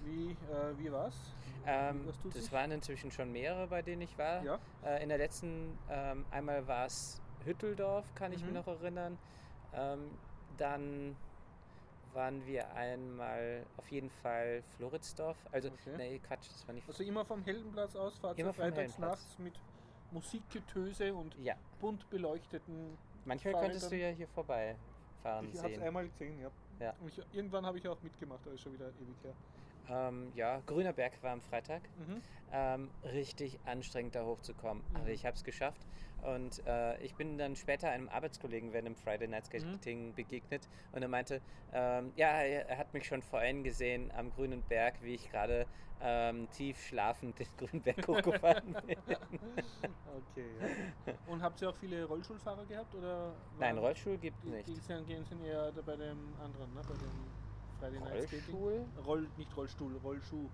[0.03, 1.33] Wie, äh, wie war's?
[1.65, 2.51] Ähm, Was tut das sich?
[2.53, 4.41] waren inzwischen schon mehrere, bei denen ich war.
[4.41, 4.57] Ja.
[4.85, 8.53] Äh, in der letzten, ähm, einmal war es Hütteldorf, kann ich Mhm.
[8.53, 9.17] mich noch erinnern.
[9.73, 10.11] Ähm,
[10.57, 11.17] dann
[12.17, 15.37] waren wir einmal auf jeden Fall Floridsdorf.
[15.51, 15.95] Also, Okay.
[15.97, 16.87] nee, Quatsch, das war nicht.
[16.87, 19.53] Also immer vom Heldenplatz aus, fahrt ihr Immer freitags nachts mit
[20.11, 22.97] Musikgetöse und Ja, bunt beleuchteten.
[23.23, 23.71] manchmal Fahrrädern.
[23.71, 26.49] könntest du ja hier vorbeifahren Ich habe es einmal gesehen, ja.
[26.79, 26.93] Ja.
[26.99, 29.33] Und ich, irgendwann habe ich auch mitgemacht, aber ist schon wieder ewig her.
[29.89, 31.81] Ähm, ja, Grüner Berg war am Freitag.
[31.99, 32.21] Mhm.
[32.51, 34.83] Ähm, richtig anstrengend da hochzukommen.
[34.89, 34.95] Mhm.
[34.97, 35.85] Aber ich habe es geschafft.
[36.23, 39.59] Und äh, ich bin dann später einem Arbeitskollegen während dem Friday Night Mhm.
[39.59, 41.41] Skating begegnet und er meinte,
[41.73, 45.65] ähm, ja, er hat mich schon vorhin gesehen am Grünen Berg, wie ich gerade
[46.01, 48.97] ähm, tief schlafend den Grünen Berg hochgefahren bin.
[48.99, 50.45] Okay,
[51.05, 51.13] ja.
[51.27, 52.93] Und habt ihr auch viele Rollstuhlfahrer gehabt?
[52.95, 54.67] Oder Nein, Rollstuhl gibt die, nicht.
[54.67, 56.81] Die sind, eher bei dem anderen, ne?
[56.87, 57.11] bei dem
[57.79, 58.55] Friday Night Skating.
[58.55, 58.85] Rollstuhl?
[59.05, 60.49] Roll, nicht Rollstuhl, Rollschuh.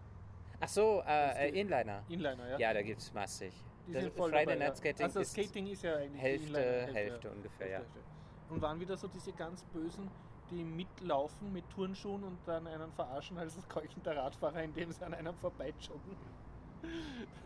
[0.59, 1.59] Ach so, äh, äh.
[1.59, 2.03] Inliner.
[2.07, 2.57] Inliner, ja?
[2.57, 3.53] Ja, da gibt es massig.
[3.87, 4.77] Die Das sind voll Friday dabei, Night.
[4.77, 7.77] Skating also ist Skating ist ja eigentlich Hälfte, Inliner- Hälfte ungefähr, ja.
[7.79, 8.53] Hälfte, Hälfte.
[8.53, 10.09] Und waren wieder so diese ganz bösen,
[10.51, 15.33] die mitlaufen mit Turnschuhen und dann einen verarschen als keuchender Radfahrer, indem sie an einem
[15.35, 16.15] vorbeijoggen.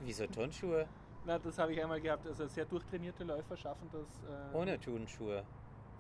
[0.03, 0.87] Wieso Turnschuhe?
[1.25, 2.25] Na, das habe ich einmal gehabt.
[2.27, 4.01] Also sehr durchtrainierte Läufer schaffen das
[4.53, 5.43] äh, Ohne Turnschuhe.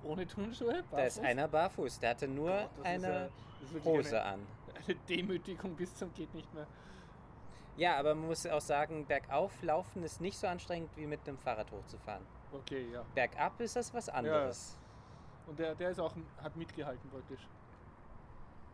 [0.03, 0.83] ohne Turnschuhe.
[0.91, 1.19] Da ist barfuß.
[1.23, 3.29] einer barfuß, der hatte nur Gott, ist eine
[3.63, 4.39] ist wirklich Hose eine, an.
[4.85, 6.67] eine Demütigung bis zum geht nicht mehr.
[7.77, 11.37] Ja, aber man muss auch sagen, bergauf laufen ist nicht so anstrengend wie mit einem
[11.37, 12.25] Fahrrad hochzufahren.
[12.51, 13.05] Okay, ja.
[13.13, 14.77] Bergab ist das was anderes.
[15.45, 17.47] Und der, der ist auch hat mitgehalten praktisch.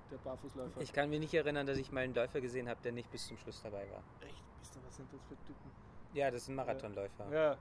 [0.10, 0.82] Der Barfußläufer.
[0.82, 3.28] Ich kann mich nicht erinnern, dass ich mal einen Läufer gesehen habe, der nicht bis
[3.28, 4.04] zum Schluss dabei war.
[4.22, 5.72] Echt, bist du, was sind das für Typen?
[6.14, 7.32] Ja, das sind Marathonläufer.
[7.32, 7.58] Ja.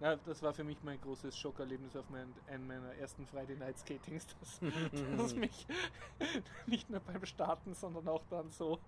[0.00, 3.78] Ja, das war für mich mein großes Schockerlebnis auf mein, einem meiner ersten Friday Night
[3.78, 4.60] Skatings, dass,
[5.16, 5.66] dass mich
[6.66, 8.78] nicht nur beim Starten, sondern auch dann so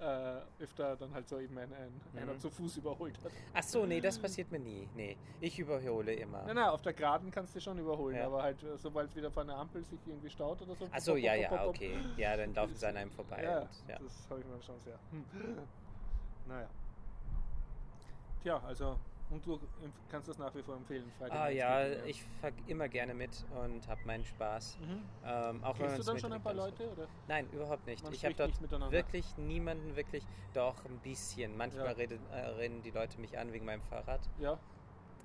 [0.00, 2.40] äh, öfter dann halt so eben ein, ein, einer Mhm.
[2.40, 3.30] zu Fuß überholt hat.
[3.54, 4.88] Ach so, nee, das passiert mir nie.
[4.96, 6.42] Nee, ich überhole immer.
[6.42, 8.26] Nein, nein, auf der Geraden kannst du schon überholen, Ja.
[8.26, 10.88] aber halt äh, sobald wieder vor einer Ampel sich irgendwie staut oder so.
[10.90, 11.96] Ach so, ja, ja, pop, pop, pop, okay.
[12.16, 13.40] Ja, dann laufen sie an einem vorbei.
[13.40, 13.98] Ja, und, ja.
[14.00, 14.98] das habe ich mir schon sehr.
[15.12, 15.24] Hm.
[16.48, 16.68] Naja.
[18.42, 18.98] Tja, also,
[19.30, 19.60] und du
[20.08, 23.44] kannst das nach wie vor empfehlen, Friday Ah ja, Skating, ich fahr immer gerne mit
[23.50, 24.78] und habe meinen Spaß.
[24.78, 25.02] Mhm.
[25.24, 26.90] Ähm, auch Kennst du dann schon ein paar Leute?
[26.90, 27.08] Oder?
[27.26, 28.04] Nein, überhaupt nicht.
[28.04, 31.56] Man ich habe dort wirklich niemanden wirklich, doch ein bisschen.
[31.56, 31.92] Manchmal Ja.
[31.92, 34.20] redet, äh, reden die Leute mich an wegen meinem Fahrrad.
[34.38, 34.58] Ja?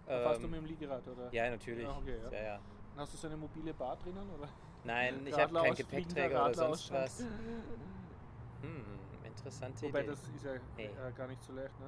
[0.05, 1.07] Fahrst du Ähm, mit dem Liegerad?
[1.07, 1.31] Oder?
[1.31, 1.83] ja, natürlich.
[1.83, 2.31] Ja, okay, ja.
[2.31, 2.59] ja, ja.
[2.97, 4.29] Hast du so eine mobile Bar drinnen?
[4.31, 4.49] Oder?
[4.83, 7.23] Nein, ich habe keinen Gepäckträger oder sonst was.
[8.61, 8.83] Hm,
[9.25, 10.09] interessante Wobei Idee.
[10.11, 10.85] das ist ja Nee.
[10.85, 11.87] äh, gar nicht so leicht, ne?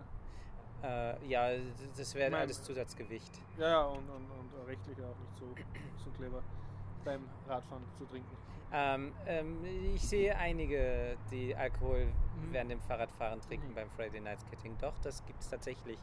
[0.83, 1.49] Äh, ja,
[1.97, 3.31] das wäre alles Zusatzgewicht.
[3.57, 5.45] Ja, ja, und, und, und rechtlich auch nicht so,
[6.03, 6.41] so clever
[7.05, 8.35] beim Radfahren zu trinken.
[8.75, 9.63] Ähm, ähm,
[9.95, 12.51] ich sehe einige, die Alkohol Mhm.
[12.53, 13.75] während dem Fahrradfahren trinken Mhm.
[13.75, 14.75] beim Friday Night Skating.
[14.81, 15.99] Doch, das gibt es tatsächlich.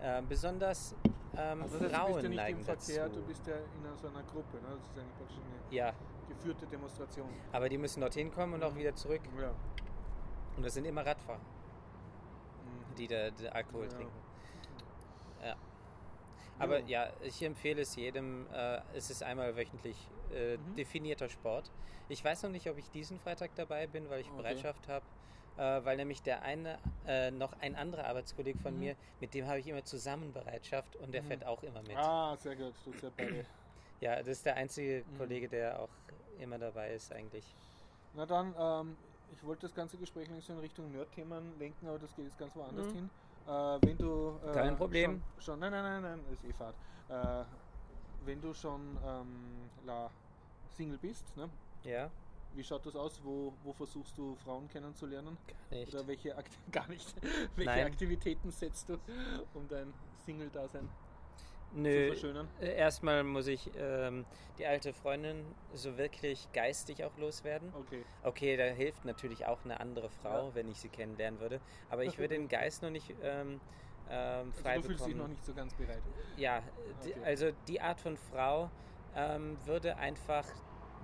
[0.00, 0.94] Ähm, besonders
[1.36, 3.20] ähm, Also heißt, du bist Frauen ja nicht neigen im Verkehr, dazu.
[3.20, 4.68] du bist ja in so einer Gruppe, ne?
[4.68, 5.92] Das ist praktisch eine ja,
[6.28, 7.28] geführte Demonstration.
[7.52, 8.78] aber die müssen dorthin kommen und auch Mhm.
[8.78, 9.20] wieder zurück.
[9.40, 9.50] Ja.
[10.56, 12.94] Und das sind immer Radfahrer, Mhm.
[12.96, 13.90] die da da Alkohol Ja.
[13.90, 14.21] trinken.
[16.62, 18.46] Aber ja, ich empfehle es jedem.
[18.52, 19.96] Äh, es ist einmal wöchentlich
[20.32, 20.76] äh, Mhm.
[20.76, 21.70] definierter Sport.
[22.08, 24.36] Ich weiß noch nicht, ob ich diesen Freitag dabei bin, weil ich Okay.
[24.42, 25.04] Bereitschaft habe.
[25.58, 28.80] Äh, weil nämlich der eine, äh, noch ein anderer Arbeitskollege von Mhm.
[28.80, 31.26] mir, mit dem habe ich immer zusammen Bereitschaft und der Mhm.
[31.26, 31.96] fährt auch immer mit.
[31.96, 32.72] Ah, sehr gut.
[32.84, 33.44] Du ja beide.
[34.00, 35.18] Ja, das ist der einzige Mhm.
[35.18, 35.90] Kollege, der auch
[36.38, 37.44] immer dabei ist eigentlich.
[38.14, 38.96] Na dann, ähm,
[39.34, 42.38] ich wollte das ganze Gespräch nicht so in Richtung Nerd-Themen lenken, aber das geht jetzt
[42.38, 42.92] ganz woanders Mhm.
[42.92, 43.10] hin.
[43.46, 43.50] Äh,
[43.86, 45.22] wenn du äh, Kein Problem.
[45.36, 46.74] Schon, schon, nein, nein, nein, nein, ist eh Fahrt.
[47.08, 47.44] Äh,
[48.24, 50.10] wenn du schon ähm, la,
[50.76, 51.48] Single bist, ne?
[51.84, 52.10] Ja,
[52.54, 53.20] wie schaut das aus?
[53.22, 55.36] Wo, wo versuchst du Frauen kennenzulernen?
[55.46, 55.94] gar nicht.
[55.94, 57.14] Oder welche Akt gar nicht?
[57.56, 57.84] welche.
[57.84, 58.98] Aktivitäten setzt du
[59.54, 59.92] um dein
[60.24, 60.88] Single-Dasein?
[61.74, 62.48] Nö, zu verschönern?
[62.60, 64.24] äh, erstmal muss ich ähm,
[64.58, 67.72] die alte Freundin so wirklich geistig auch loswerden.
[67.72, 68.04] Okay.
[68.24, 70.54] Okay, da hilft natürlich auch eine andere Frau, Ja.
[70.54, 71.60] wenn ich sie kennenlernen würde.
[71.88, 73.60] Aber ich würde den Geist noch nicht ähm,
[74.10, 76.02] ähm, frei Also du fühlst dich noch nicht so ganz bereit.
[76.36, 76.62] Ja,
[77.04, 77.24] die, Okay.
[77.24, 78.70] also die Art von Frau
[79.14, 80.46] ähm, würde einfach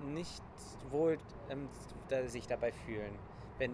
[0.06, 0.42] nicht
[0.90, 1.18] wohl
[1.50, 1.68] ähm,
[2.08, 3.18] da, sich dabei fühlen.
[3.58, 3.72] Wenn,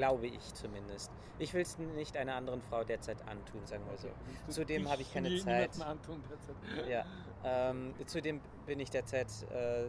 [0.00, 1.10] glaube ich zumindest.
[1.38, 4.08] Ich will es nicht einer anderen Frau derzeit antun, sagen wir so.
[4.46, 5.78] Du Zudem habe ich keine Zeit.
[5.82, 6.88] antun derzeit?
[6.88, 7.04] Ja,
[7.44, 9.84] ähm, zudem bin ich derzeit äh,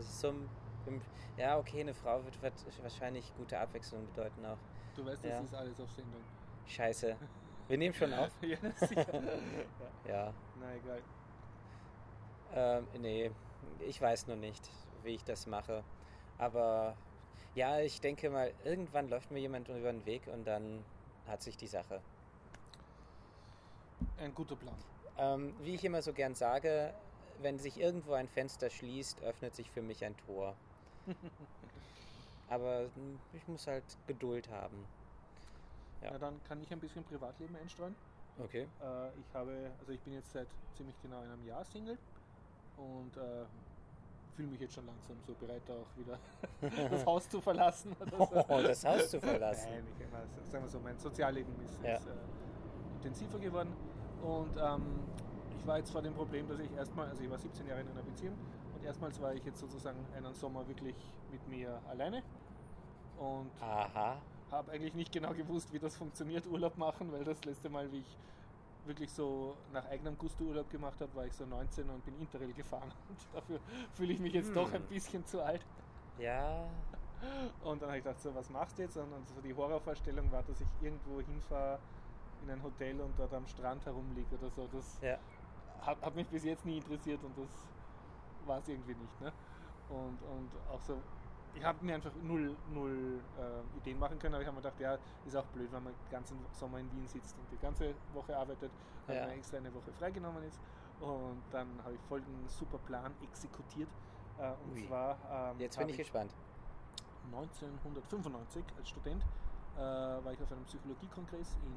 [0.86, 1.02] im,
[1.38, 4.58] ja okay, eine Frau wird, wird wahrscheinlich gute Abwechslung bedeuten auch.
[4.98, 5.40] Du weißt, das Ja.
[5.40, 6.22] ist alles auf Sendung.
[6.66, 7.16] Scheiße.
[7.70, 8.32] Wir nehmen schon auf?
[8.42, 9.06] ja, sicher.
[10.10, 10.34] Ja.
[10.60, 11.02] Na egal.
[12.54, 13.32] Ähm, nee,
[13.80, 14.70] ich weiß noch nicht,
[15.04, 15.84] wie ich das mache.
[16.38, 16.98] Aber
[17.56, 20.84] ja, ich denke mal, irgendwann läuft mir jemand über den Weg und dann
[21.28, 22.02] hat sich die Sache.
[24.18, 24.76] Ein guter Plan.
[25.18, 26.94] Ähm, wie ich immer so gern sage,
[27.42, 30.56] wenn sich irgendwo ein Fenster schließt, öffnet sich für mich ein Tor.
[32.50, 32.86] Aber
[33.34, 34.86] ich muss halt Geduld haben.
[36.02, 36.10] Ja.
[36.14, 37.96] Na dann kann ich ein bisschen Privatleben einstreuen.
[38.40, 38.68] Okay.
[38.82, 41.98] Äh, ich habe, also ich bin jetzt seit ziemlich genau einem Jahr Single
[42.78, 43.46] und äh,
[44.32, 46.18] fühle mich jetzt schon langsam so bereit, auch wieder
[46.90, 47.96] das Haus zu verlassen.
[48.02, 48.46] Oder so.
[48.50, 49.70] Oh, das Haus zu verlassen.
[49.72, 51.96] Nein, ich, meine, sagen wir so, mein Sozialleben ist, Ja.
[51.98, 52.12] ist äh,
[52.98, 53.74] intensiver geworden
[54.24, 55.00] und ähm,
[55.58, 57.88] ich war jetzt vor dem Problem, dass ich erstmal, also ich war 17 Jahre in
[57.90, 58.36] einer Beziehung
[58.76, 60.96] und erstmals war ich jetzt sozusagen einen Sommer wirklich
[61.32, 62.24] mit mir alleine
[63.20, 67.92] und habe eigentlich nicht genau gewusst, wie das funktioniert, Urlaub machen, weil das letzte Mal,
[67.92, 68.18] wie ich
[68.86, 72.54] wirklich so nach eigenem Gusto Urlaub gemacht habe, war ich so 19 und bin Interrail
[72.54, 72.92] gefahren.
[73.10, 73.60] Und dafür
[73.94, 74.76] fühle ich mich jetzt doch Hm.
[74.76, 75.66] ein bisschen zu alt.
[76.18, 76.66] Ja.
[77.64, 78.98] Und dann habe ich gedacht, so, was machst du jetzt?
[78.98, 81.80] Und dann so die Horrorvorstellung war, dass ich irgendwo hinfahre
[82.42, 84.68] in ein Hotel und dort am Strand herumliege oder so.
[84.68, 85.18] Das Ja.
[85.82, 87.50] hat, hat mich bis jetzt nie interessiert und das
[88.46, 89.22] war es irgendwie nicht.
[89.22, 89.32] Ne?
[89.90, 91.04] Und, und auch so,
[91.54, 94.80] ich habe mir einfach null, null äh, Ideen machen können, aber ich habe mir gedacht,
[94.80, 97.94] ja, ist auch blöd, wenn man den ganzen Sommer in Wien sitzt und die ganze
[98.14, 98.72] Woche arbeitet,
[99.08, 99.26] weil Ja.
[99.28, 100.60] man extra eine Woche freigenommen ist.
[101.00, 103.90] Und dann habe ich folgenden super Plan exekutiert.
[104.38, 104.88] Äh, und Ui.
[104.88, 105.18] zwar
[105.52, 106.32] ähm, Jetzt bin habe ich gespannt.
[107.32, 109.24] 1995 als Student
[109.76, 111.74] äh, war ich auf einem Psychologiekongress in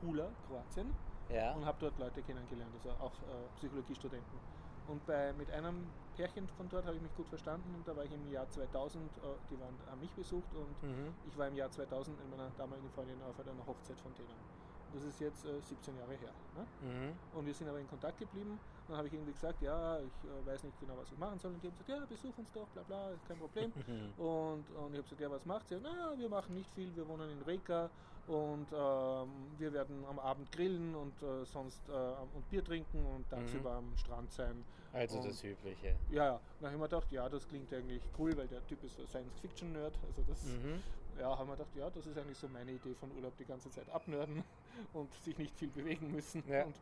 [0.00, 0.92] Pula, Kroatien
[1.28, 1.52] Ja.
[1.52, 4.38] und habe dort Leute kennengelernt, also auch äh, Psychologiestudenten.
[4.86, 8.04] Und bei, mit einem Pärchen von dort habe ich mich gut verstanden und da war
[8.04, 11.14] ich im Jahr 2000, äh, die waren, haben mich besucht und Mhm.
[11.22, 14.44] ich war im Jahr 2000 mit meiner damaligen Freundin auf einer Hochzeit von denen.
[14.92, 16.34] Das ist jetzt äh, 17 Jahre her.
[16.52, 16.66] Ne?
[16.80, 17.18] Mhm.
[17.30, 18.58] Und wir sind aber in Kontakt geblieben.
[18.88, 21.52] Dann habe ich irgendwie gesagt, ja, ich äh, weiß nicht genau, was ich machen soll.
[21.52, 23.72] Und die haben gesagt, ja, besuch uns doch, bla bla, kein Problem.
[24.16, 25.80] Und, und ich habe gesagt, ja, was macht ihr?
[25.80, 27.90] Na, wir machen nicht viel, wir wohnen in Reka
[28.26, 29.28] und ähm,
[29.58, 33.96] wir werden am Abend grillen und äh, sonst äh, und Bier trinken und tagsüber am
[33.96, 34.64] Strand sein.
[34.92, 35.96] Also Und- das Übliche.
[36.10, 36.40] Ja, ja.
[36.60, 39.06] Dann habe ich mir gedacht, ja, das klingt eigentlich cool, weil der Typ ist so
[39.06, 39.98] Science-Fiction-Nerd.
[40.06, 40.82] Also das, Mhm.
[41.18, 43.70] ja, haben wir gedacht, ja, das ist eigentlich so meine Idee von Urlaub, die ganze
[43.70, 44.42] Zeit abnörden
[44.92, 46.42] und sich nicht viel bewegen müssen.
[46.48, 46.64] Ja.
[46.64, 46.74] Und,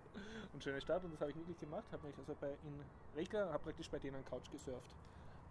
[0.54, 1.84] und schöne Stadt und das habe ich wirklich gemacht.
[1.92, 2.80] Habe mich also bei in
[3.16, 4.94] Reka, habe praktisch bei denen Couch gesurft.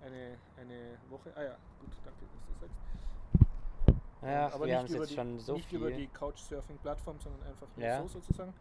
[0.02, 1.32] Eine, eine Woche.
[1.36, 2.76] Ah ja, gut, danke, dass du sagst.
[4.22, 7.44] Ja, aber wir haben nicht über jetzt die, schon so nicht über die Couchsurfing-Plattform, sondern
[7.48, 8.02] einfach nur Ja.
[8.02, 8.54] so sozusagen.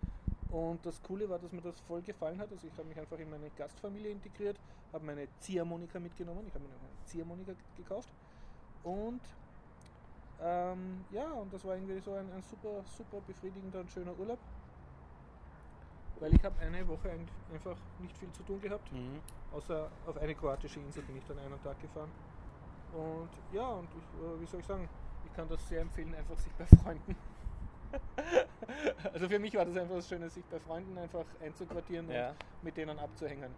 [0.50, 2.50] Und das Coole war, dass mir das voll gefallen hat.
[2.52, 4.58] Also ich habe mich einfach in meine Gastfamilie integriert,
[4.92, 6.44] habe meine Ziehharmonika mitgenommen.
[6.46, 8.08] Ich habe mir eine Ziehharmonika gekauft.
[8.84, 9.20] Und
[10.40, 14.38] ähm, ja, und das war irgendwie so ein, ein super, super befriedigender und schöner Urlaub.
[16.20, 17.10] Weil ich habe eine Woche
[17.52, 18.90] einfach nicht viel zu tun gehabt.
[18.92, 19.20] Mhm.
[19.52, 22.10] Außer auf eine kroatische Insel bin ich dann einen Tag gefahren.
[22.92, 24.88] Und ja, und ich, äh, wie soll ich sagen,
[25.36, 27.14] kann das sehr empfehlen, einfach sich bei Freunden.
[29.12, 32.30] also für mich war das einfach das Schöne, sich bei Freunden einfach einzuquartieren Ja.
[32.30, 33.54] und mit denen abzuhängen.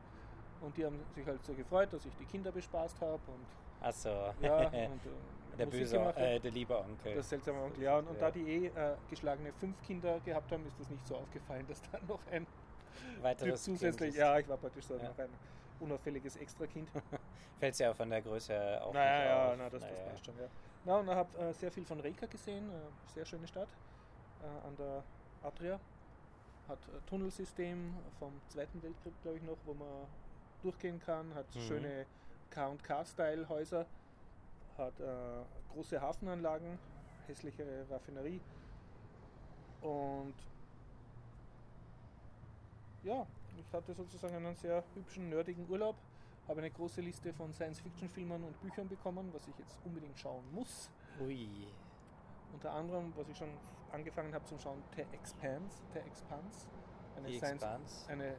[0.60, 3.46] Und die haben sich halt so gefreut, dass ich die Kinder bespaßt habe und
[3.80, 4.08] Achso.
[4.42, 7.14] ja, und äh, der Musik böse, gemacht äh, der liebe Onkel.
[7.14, 7.98] Das seltsame Onkel, ja.
[7.98, 8.20] Und, und Ja.
[8.22, 11.80] da die eh äh, geschlagene fünf Kinder gehabt haben, ist das nicht so aufgefallen, dass
[11.82, 14.16] da noch ein Typ Weiteres zusätzlich, Kind ist.
[14.20, 15.04] ja, ich war praktisch so Ja.
[15.10, 15.30] noch ein
[15.78, 16.90] unauffälliges Extrakind.
[17.60, 19.56] Fällt ja von der Größe auch Naja, nicht ja, auf.
[19.58, 20.10] na, das, das Naja.
[20.10, 20.48] passt schon, ja.
[20.84, 23.68] Na, und ich habe äh, sehr viel von Reka gesehen, äh, sehr schöne Stadt
[24.42, 25.02] äh, an der
[25.42, 25.78] Adria.
[26.68, 30.06] Hat ein Tunnelsystem vom Zweiten Weltkrieg, glaube ich, noch, wo man
[30.62, 31.60] durchgehen kann, hat Mhm.
[31.60, 32.06] schöne
[32.50, 33.86] K&K-Style-Häuser,
[34.76, 36.78] hat äh, große Hafenanlagen,
[37.26, 38.40] hässliche Raffinerie
[39.82, 40.34] und
[43.04, 45.96] ja, ich hatte sozusagen einen sehr hübschen, nerdigen Urlaub,
[46.48, 50.90] habe eine große Liste von Science-Fiction-Filmen und Büchern bekommen, was ich jetzt unbedingt schauen muss.
[51.20, 51.48] Ui.
[52.52, 53.50] Unter anderem, was ich schon
[53.92, 56.68] angefangen habe zu schauen, The Expanse, The Expanse
[57.16, 57.66] Eine Die Science,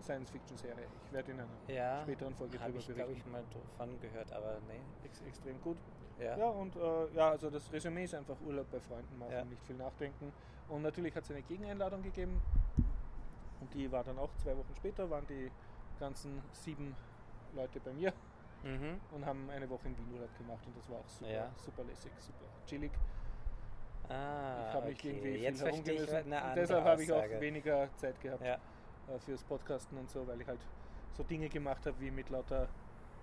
[0.03, 0.87] Science-Fiction-Serie.
[1.05, 3.27] Ich werde in einer Ja, späteren Folge habe drüber ich, glaube berichten.
[3.29, 3.43] ich, mal
[3.77, 4.79] davon gehört, aber nee.
[5.05, 5.77] Ex extrem gut.
[6.19, 6.37] Ja.
[6.37, 9.45] Ja, und äh, ja, also das Resümee ist einfach Urlaub bei Freunden machen, Ja.
[9.45, 10.31] nicht viel nachdenken.
[10.67, 12.41] Und natürlich hat es eine Gegeneinladung gegeben.
[13.61, 15.51] Und die war dann auch zwei Wochen später, waren die
[15.99, 16.95] ganzen sieben
[17.53, 18.13] Leute bei mir
[18.63, 18.99] Mhm.
[19.11, 21.51] und haben eine Woche in Wien Urlaub gemacht und das war auch super, Ja.
[21.65, 22.91] super lässig, super chillig.
[24.09, 25.09] Ah, ich habe mich okay.
[25.09, 25.69] irgendwie viel Jetzt andere
[26.55, 28.55] deshalb habe ich auch weniger Zeit gehabt Ja.
[28.55, 30.59] äh, fürs Podcasten und so, weil ich halt
[31.15, 32.67] so Dinge gemacht habe, wie mit lauter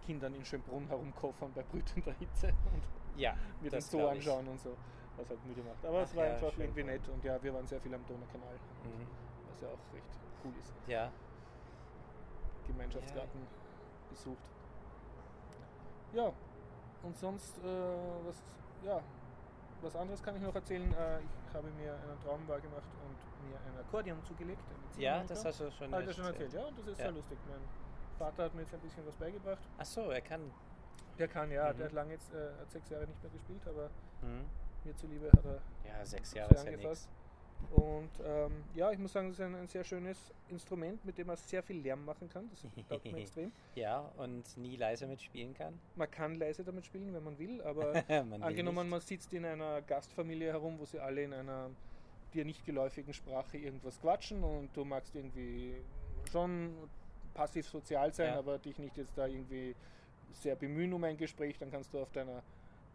[0.07, 2.83] Kindern in Schönbrunn herumkoffern bei brütender Hitze und
[3.21, 4.09] Ja, mir das ich.
[4.09, 4.77] anschauen und so.
[5.17, 5.85] Was halt müde macht.
[5.85, 6.65] Aber es Ach war ja, einfach schön.
[6.65, 9.07] irgendwie nett und ja, wir waren sehr viel am Donaukanal, Mhm.
[9.51, 10.05] was ja auch recht
[10.45, 10.75] cool ist.
[10.87, 11.11] Ja,
[12.67, 13.41] Gemeinschaftsgarten
[14.09, 14.51] besucht.
[16.13, 16.33] Ja,
[17.03, 17.63] und sonst, äh,
[18.27, 18.37] was,
[18.85, 19.01] ja,
[19.83, 20.93] was anderes kann ich noch erzählen.
[20.95, 22.63] Äh, ich habe mir einen Traum gemacht
[23.05, 24.63] und mir ein Akkordeon zugelegt.
[24.99, 27.05] ja, das hast du schon ja schon erzählt, ja, und das ist Ja.
[27.07, 27.39] sehr lustig.
[27.49, 27.61] Mein
[28.19, 29.63] Vater hat mir jetzt ein bisschen was beigebracht.
[29.79, 30.51] Ach so, er kann.
[31.19, 31.77] Der kann ja, Mhm.
[31.79, 33.89] der hat lange jetzt, äh, hat sechs Jahre nicht mehr gespielt, aber
[34.23, 34.45] Mhm.
[34.85, 37.09] mir zuliebe hat er Ja, sechs Jahre ist ja nichts.
[37.73, 41.27] Und ähm, ja, ich muss sagen, es ist ein, ein sehr schönes Instrument, mit dem
[41.27, 42.49] man sehr viel Lärm machen kann.
[42.51, 43.53] Das taugt mir extrem.
[43.75, 45.79] Ja, und nie leise mitspielen kann.
[45.97, 48.91] Man kann leise damit spielen, wenn man will, aber Man will angenommen, nicht.
[48.91, 51.71] man sitzt in einer Gastfamilie herum, wo sie alle in einer
[52.35, 55.75] dir nicht geläufigen Sprache irgendwas quatschen und du magst irgendwie
[56.31, 56.73] schon
[57.35, 58.39] passiv sozial sein, Ja.
[58.39, 59.75] aber dich nicht jetzt da irgendwie
[60.33, 62.43] sehr bemühen um ein Gespräch, dann kannst du auf deiner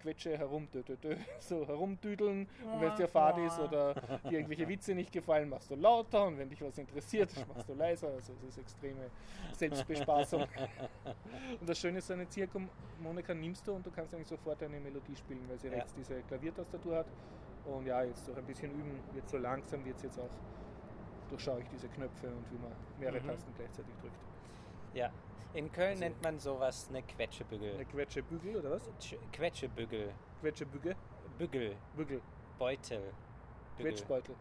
[0.02, 4.38] Quetsche herum, dö, dö, dö, so herumdüdeln und wenn es dir fad ist oder dir
[4.40, 8.10] irgendwelche Witze nicht gefallen, machst du lauter und wenn dich was interessiert, machst du leiser.
[8.10, 9.12] Also es ist extreme
[9.54, 10.42] Selbstbespaßung.
[11.60, 14.80] und das Schöne ist, so eine Ziehharmonika nimmst du und du kannst eigentlich sofort eine
[14.80, 15.74] Melodie spielen, weil sie Ja.
[15.74, 17.08] rechts diese Klaviertastatur hat.
[17.64, 20.32] Und ja, jetzt durch ein bisschen üben wird so langsam, wird es jetzt auch,
[21.30, 23.28] durchschaue ich diese Knöpfe und wie man mehrere Mhm.
[23.28, 24.18] Tasten gleichzeitig drückt.
[24.94, 25.12] Ja.
[25.54, 27.74] In Köln Also- nennt man sowas eine Quetschebügel.
[27.76, 28.90] Eine Quetschebügel oder was?
[29.00, 30.14] Tsch- Quetschebügel.
[30.42, 30.96] Quetschebügel?
[31.38, 31.76] Bügel.
[31.96, 32.22] Bügel.
[32.58, 33.14] Beutel.
[33.78, 33.92] Bügel.
[33.92, 34.36] Quetschbeutel.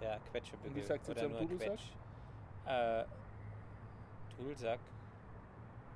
[0.00, 0.70] Ja, Quetschebügel.
[0.70, 1.78] Und wie sagt sie Oder zu einem nur Dudelsack?
[2.66, 3.04] Äh,
[4.38, 4.80] Dudelsack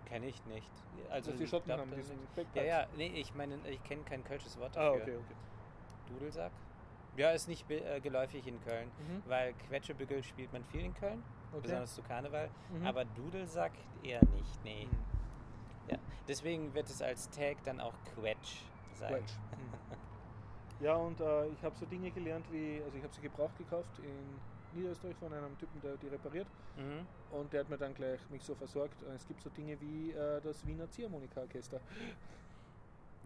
[0.06, 0.70] kenne ich nicht.
[1.10, 2.16] Also die ich Schotten glaub, haben, diesen.
[2.54, 5.02] Ja, ja, nee, ich meine, ich kenne kein kölsches Wort Ah, dafür.
[5.02, 5.34] okay, okay.
[6.14, 6.52] Dudelsack?
[7.16, 9.22] Ja, ist nicht äh, geläufig in Köln, Mhm.
[9.26, 11.62] weil Quetschebügel spielt man viel in Köln, okay.
[11.62, 12.86] besonders zu Karneval, Mhm.
[12.86, 14.86] aber Dudelsack eher nicht, nee.
[14.86, 15.90] Mhm.
[15.90, 18.62] Ja, deswegen wird es als Tag dann auch Quetsch
[18.94, 19.12] sein.
[19.14, 19.32] Quetsch.
[20.78, 23.98] Ja, und äh, ich habe so Dinge gelernt wie, also ich habe sie gebraucht gekauft
[24.00, 26.46] in Niederösterreich von einem Typen, der die repariert.
[26.76, 27.06] Mhm.
[27.34, 29.02] Und der hat mir dann gleich mich so versorgt.
[29.04, 31.80] äh, Es gibt so Dinge wie äh, das Wiener Ziehharmonika-Orchester.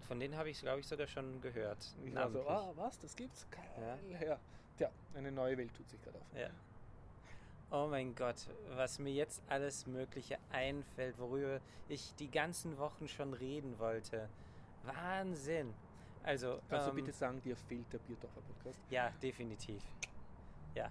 [0.06, 1.78] Von denen habe ich, glaube ich, sogar schon gehört.
[2.04, 3.44] Ich war so, ah, was, das gibt's?
[3.50, 3.98] Geil.
[4.24, 4.38] Ja.
[4.76, 6.26] Tja, eine neue Welt tut sich gerade auf.
[6.38, 6.50] Ja.
[7.72, 13.32] Oh mein Gott, was mir jetzt alles Mögliche einfällt, worüber ich die ganzen Wochen schon
[13.32, 14.28] reden wollte.
[14.82, 15.72] Wahnsinn.
[16.24, 18.78] Also, du ähm, bitte sagen, dir fehlt der Biertaucher-Podcast?
[18.90, 19.82] ja, definitiv.
[20.74, 20.90] Ja,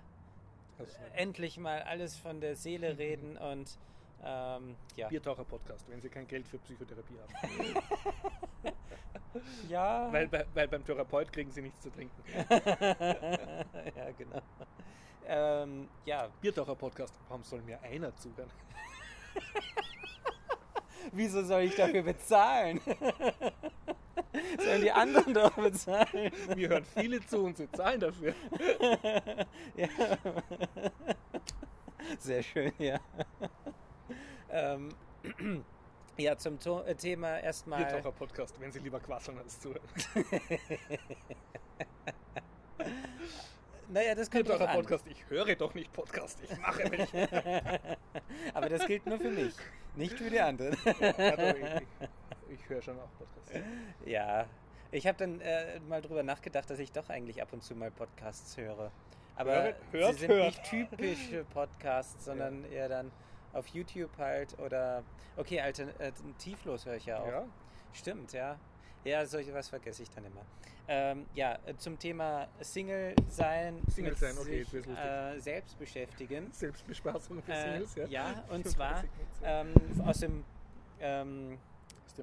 [0.77, 3.77] Also, endlich mal alles von der Seele reden und
[4.23, 5.09] ähm, ja.
[5.09, 8.73] Biertaucher-Podcast, wenn sie kein Geld für Psychotherapie haben.
[9.69, 10.11] Ja.
[10.11, 12.21] weil, weil beim Therapeut kriegen sie nichts zu trinken.
[13.95, 14.41] ja, genau.
[15.31, 18.49] Ähm, ja, Biertaucher-Podcast, warum soll mir einer zuhören?
[21.11, 22.81] wieso soll ich dafür bezahlen?
[24.57, 26.31] Sollen die anderen doch bezahlen?
[26.55, 28.33] Mir hören viele zu und sie zahlen dafür.
[29.75, 29.87] ja.
[32.17, 32.99] Sehr schön, ja.
[34.49, 34.89] ähm,
[36.17, 37.85] ja, zum to äh, Thema erstmal.
[37.85, 39.87] Biertaucher-Podcast, wenn sie lieber quasseln als zuhören.
[43.91, 44.67] Naja, das kommt drauf an.
[44.67, 47.27] Biertaucher-Podcast, ich höre doch nicht Podcast, ich mache welche.
[48.53, 49.55] Aber das gilt nur für mich,
[49.95, 50.77] nicht für die anderen.
[50.85, 51.57] Also,
[52.47, 53.59] ich, ich höre schon auch Podcasts.
[54.05, 54.45] ja,
[54.91, 57.89] ich habe dann äh, mal drüber nachgedacht, dass ich doch eigentlich ab und zu mal
[57.89, 58.91] Podcasts höre.
[59.35, 60.45] Aber Höret, hört, sie sind hört.
[60.45, 63.11] nicht typische Podcasts, sondern eher dann
[63.53, 65.03] auf YouTube halt oder
[65.35, 67.27] okay, alternativlos höre ich ja auch.
[67.27, 67.45] Ja,
[67.93, 68.59] Stimmt, ja.
[69.03, 70.41] Ja, solche was vergesse ich dann immer.
[70.87, 76.51] Ähm, ja, äh, zum Thema Single sein, Single sein, okay, sich, äh, selbst beschäftigen.
[76.51, 78.05] Selbstbespaßung für Äh, Singles, ja.
[78.07, 79.03] ja, und zwar
[79.43, 80.43] ähm, aus dem
[80.99, 81.57] ähm,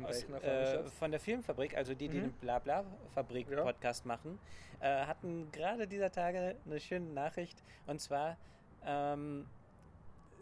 [0.03, 2.23] Aus äh, von der Filmfabrik, also die, die Mhm.
[2.25, 3.73] den Blabla-Fabrik Ja.
[4.05, 4.39] Machen,
[4.81, 8.37] äh, hatten gerade dieser Tage eine schöne Nachricht und zwar
[8.85, 9.47] ähm,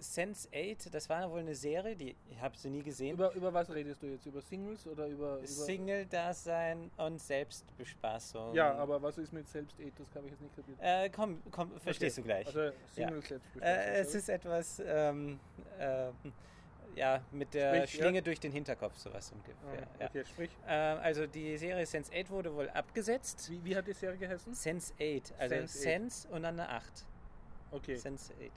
[0.01, 3.15] Sense8, das war wohl eine Serie, die ich habe sie nie gesehen.
[3.15, 4.27] Über, über was redest du jetzt?
[4.27, 5.39] Über Singles oder über.
[5.39, 8.55] über Single-Dasein und Selbstbespaßung.
[8.55, 9.91] ja, aber was ist mit selbst eh?
[9.97, 10.79] Das habe ich jetzt nicht kapiert.
[10.81, 12.23] Äh, komm, komm, verstehst Okay.
[12.23, 12.47] du gleich.
[12.47, 15.39] Also Single selbst Äh, es ist etwas, ähm,
[15.79, 16.13] ähm,
[16.97, 18.01] ja, mit der Sprich, ja.
[18.05, 19.89] Schlinge durch den Hinterkopf, sowas ungefähr.
[19.99, 20.51] Ah, okay, sprich.
[20.67, 20.93] ja.
[20.95, 23.51] ähm, also die Serie Sense8 wurde wohl abgesetzt.
[23.51, 24.53] Wie, wie hat die Serie geheißen?
[24.55, 25.67] Sense8, also Sense8.
[25.67, 27.05] Sense und dann eine 8.
[27.73, 27.97] Okay.
[27.97, 28.51] Sense8.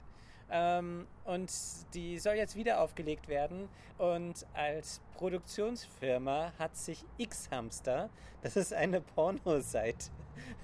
[0.50, 1.50] Ähm, und
[1.94, 3.68] die soll jetzt wieder aufgelegt werden.
[3.98, 8.08] Und als Produktionsfirma hat sich X-Hamster,
[8.42, 10.10] das ist eine Pornoseite,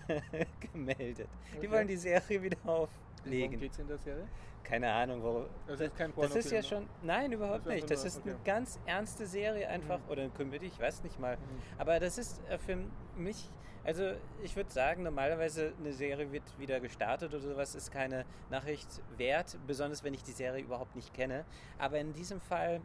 [0.73, 1.29] gemeldet.
[1.53, 1.71] Die Okay.
[1.71, 2.89] wollen die Serie wieder Worum
[3.21, 3.59] auflegen.
[3.59, 4.27] geht es in der Serie?
[4.63, 5.45] Keine Ahnung, wo.
[5.67, 6.89] Das ist kein Das ist ja Pornofilm, schon.
[7.03, 7.91] Nein, überhaupt Das nicht.
[7.91, 8.51] Das ist nur- eine okay.
[8.51, 9.99] ganz ernste Serie einfach.
[9.99, 10.09] Mhm.
[10.11, 11.37] Oder eine Komödie, ich weiß nicht mal.
[11.37, 11.41] Mhm.
[11.79, 12.79] Aber das ist äh, für
[13.17, 13.51] mich.
[13.85, 18.89] Also ich würde sagen, normalerweise eine Serie wird wieder gestartet oder sowas, ist keine Nachricht
[19.19, 21.45] wert, besonders wenn ich die Serie überhaupt nicht kenne.
[21.79, 22.81] Aber in diesem Fall,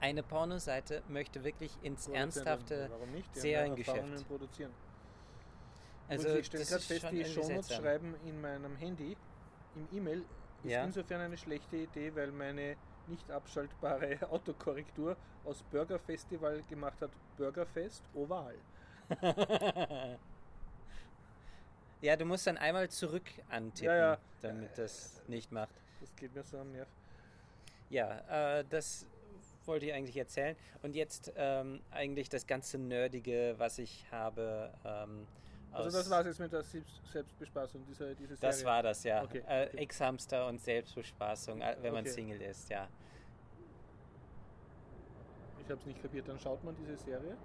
[0.00, 2.16] eine Pornoseite möchte wirklich ins Produzenten,
[2.48, 2.90] Ernsthafte.
[3.32, 4.28] Seriengeschäft.
[4.28, 4.72] Produzieren.
[6.08, 9.16] Also Und ich stelle gerade fest, die Shownotes schreiben in meinem Handy,
[9.76, 10.24] im E-Mail,
[10.64, 10.84] ist Ja.
[10.84, 18.02] insofern eine schlechte Idee, weil meine nicht abschaltbare Autokorrektur aus Burger Festival gemacht hat Burgerfest
[18.14, 18.54] Oval.
[22.00, 24.18] ja, du musst dann einmal zurück antippen, Ja, ja.
[24.42, 25.74] damit das nicht macht.
[26.00, 26.88] Das geht mir so am Nerv.
[27.90, 29.06] Ja, äh, das
[29.66, 30.56] wollte ich eigentlich erzählen.
[30.82, 34.72] Und jetzt ähm, eigentlich das ganze Nerdige, was ich habe.
[34.84, 35.26] Ähm,
[35.72, 38.50] Also das war es jetzt mit der Selbst Selbstbespaßung, diese, diese Serie.
[38.50, 39.22] Das war das, ja.
[39.22, 39.66] Okay, äh.
[39.76, 42.10] Ex-Hamster und Selbstbespaßung, äh, wenn man Okay.
[42.14, 42.88] Single ist, ja.
[45.62, 46.26] Ich habe es nicht kapiert.
[46.28, 47.36] Dann schaut man diese Serie.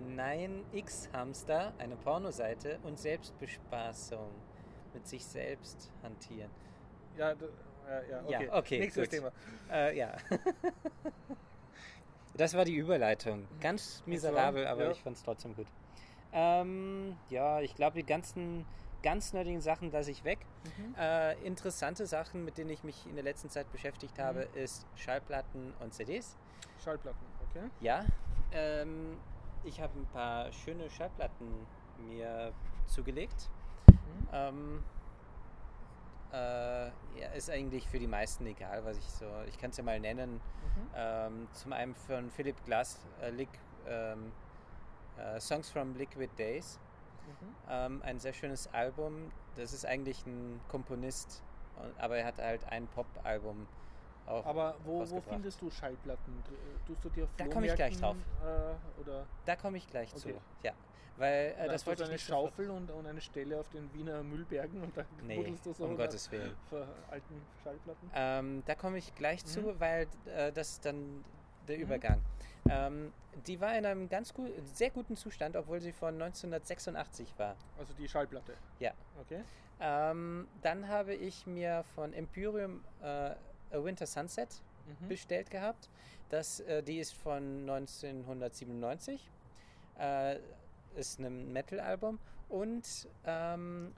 [0.00, 4.30] Nein, X-Hamster, eine Pornoseite und Selbstbespaßung.
[4.92, 6.50] Mit sich selbst hantieren.
[7.16, 8.46] Ja, da, äh, ja, okay.
[8.46, 9.18] Ja, okay, Nächstes gut.
[9.18, 9.32] Thema.
[9.70, 10.16] Äh, ja.
[12.34, 13.46] das war die Überleitung.
[13.60, 14.90] Ganz miserabel, aber ja.
[14.90, 15.68] ich fand es trotzdem gut.
[16.32, 18.66] Ähm, ja, ich glaube, die ganzen
[19.02, 20.38] ganz nerdigen Sachen lasse ich weg.
[20.78, 20.94] Mhm.
[20.98, 25.72] Äh, interessante Sachen, mit denen ich mich in der letzten Zeit beschäftigt habe, ist Schallplatten
[25.80, 26.36] und CDs.
[26.84, 27.70] Schallplatten, okay.
[27.80, 28.04] Ja,
[28.52, 29.16] ähm,
[29.64, 31.66] ich habe ein paar schöne Schallplatten
[31.98, 32.52] mir
[32.86, 33.48] zugelegt.
[33.88, 34.28] Mhm.
[34.32, 34.84] Ähm,
[36.32, 36.86] äh,
[37.20, 39.26] ja, ist eigentlich für die meisten egal, was ich so.
[39.48, 40.34] Ich kann es ja mal nennen.
[40.34, 40.88] Mhm.
[40.94, 43.48] Ähm, zum einen von Philip Glass, äh, Liq,
[43.86, 44.32] ähm,
[45.18, 46.78] äh, Songs from Liquid Days.
[47.26, 47.54] Mhm.
[47.68, 49.32] Ähm, ein sehr schönes Album.
[49.56, 51.42] Das ist eigentlich ein Komponist,
[51.98, 53.66] aber er hat halt ein Pop-Album.
[54.26, 56.42] Aber wo, wo findest du Schallplatten?
[56.44, 60.14] Dr- Tust du dir Da komm ich gleich Flohmärkten, Äh, oder Da komme ich gleich
[60.14, 60.28] zu.
[60.28, 60.38] Okay.
[60.62, 60.72] Ja,
[61.16, 64.22] weil äh, das wollte ich eine nicht Schaufel und, und eine Stelle auf den Wiener
[64.22, 66.54] Müllbergen und da Nee, buddelst du so um Gottes Willen.
[67.10, 68.10] alten Schallplatten?
[68.14, 69.80] Ähm, da komme ich gleich zu, Mhm.
[69.80, 71.24] weil äh, das dann
[71.68, 71.82] der Mhm.
[71.82, 72.20] Übergang.
[72.68, 73.12] Ähm,
[73.46, 77.56] die war in einem ganz gut, sehr guten Zustand, obwohl sie von 1986 war.
[77.78, 78.54] Also die Schallplatte.
[78.78, 78.92] Ja.
[79.20, 79.42] Okay.
[79.80, 83.30] Ähm, dann habe ich mir von Empyreum äh,
[83.72, 84.48] A Winter Sunset
[85.00, 85.08] Mhm.
[85.08, 85.88] bestellt gehabt.
[86.30, 89.30] Das, äh, die ist von 1997.
[89.98, 90.38] Äh,
[90.96, 92.18] ist ein Metal-Album.
[92.48, 93.92] Und ähm,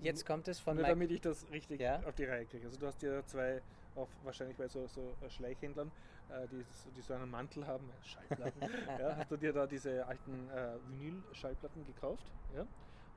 [0.00, 0.94] jetzt kommt es von Nur Mike.
[0.94, 2.00] damit ich das richtig Ja.
[2.06, 2.66] auf die Reihe kriege.
[2.66, 3.60] Also du hast ja zwei,
[3.96, 5.90] auf, wahrscheinlich bei so, so äh, Schleichhändlern,
[6.30, 8.62] äh, die, so- die so einen Mantel haben, äh, Schallplatten,
[8.98, 12.24] ja, hast du dir da diese alten äh, Vinyl-Schallplatten gekauft
[12.56, 12.62] ja,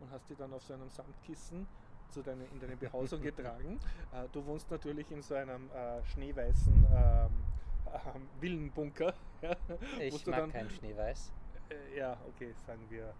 [0.01, 1.65] und hast die dann auf so einem Samtkissen
[2.13, 3.79] zu deine, in deine Behausung getragen.
[4.13, 7.31] Äh, du wohnst natürlich in so einem äh, schneeweißen ähm,
[8.39, 9.13] Villenbunker.
[9.41, 9.55] Ja,
[9.99, 11.31] Ich mag dann, kein Schneeweiß.
[11.69, 13.13] äh, ja, okay, sagen wir.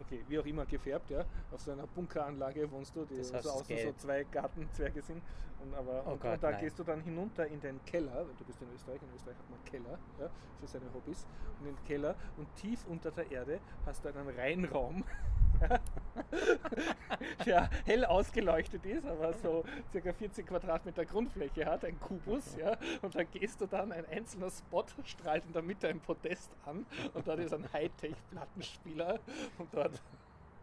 [0.00, 1.24] Okay, wie auch immer gefärbt, ja.
[1.52, 5.00] Auf so einer Bunkeranlage wohnst du, die Das so Haus ist außen so zwei Gartenzwerge
[5.00, 5.22] sind.
[5.62, 6.60] Und, aber, Oh und, Gott, und da nein.
[6.60, 9.62] gehst du dann hinunter in den Keller, du bist in Österreich, in Österreich hat man
[9.64, 10.28] Keller ja,
[10.60, 11.24] für seine Hobbys,
[11.60, 15.04] und in den Keller und tief unter der Erde hast du einen Reinraum,
[17.46, 23.14] der hell ausgeleuchtet ist, aber so circa 40 Quadratmeter Grundfläche hat, ein Kubus, ja, und
[23.14, 27.26] da gehst du dann, ein einzelner Spot strahlt in der Mitte ein Podest an und
[27.26, 29.18] dort ist ein Hightech-Plattenspieler
[29.58, 30.00] und dort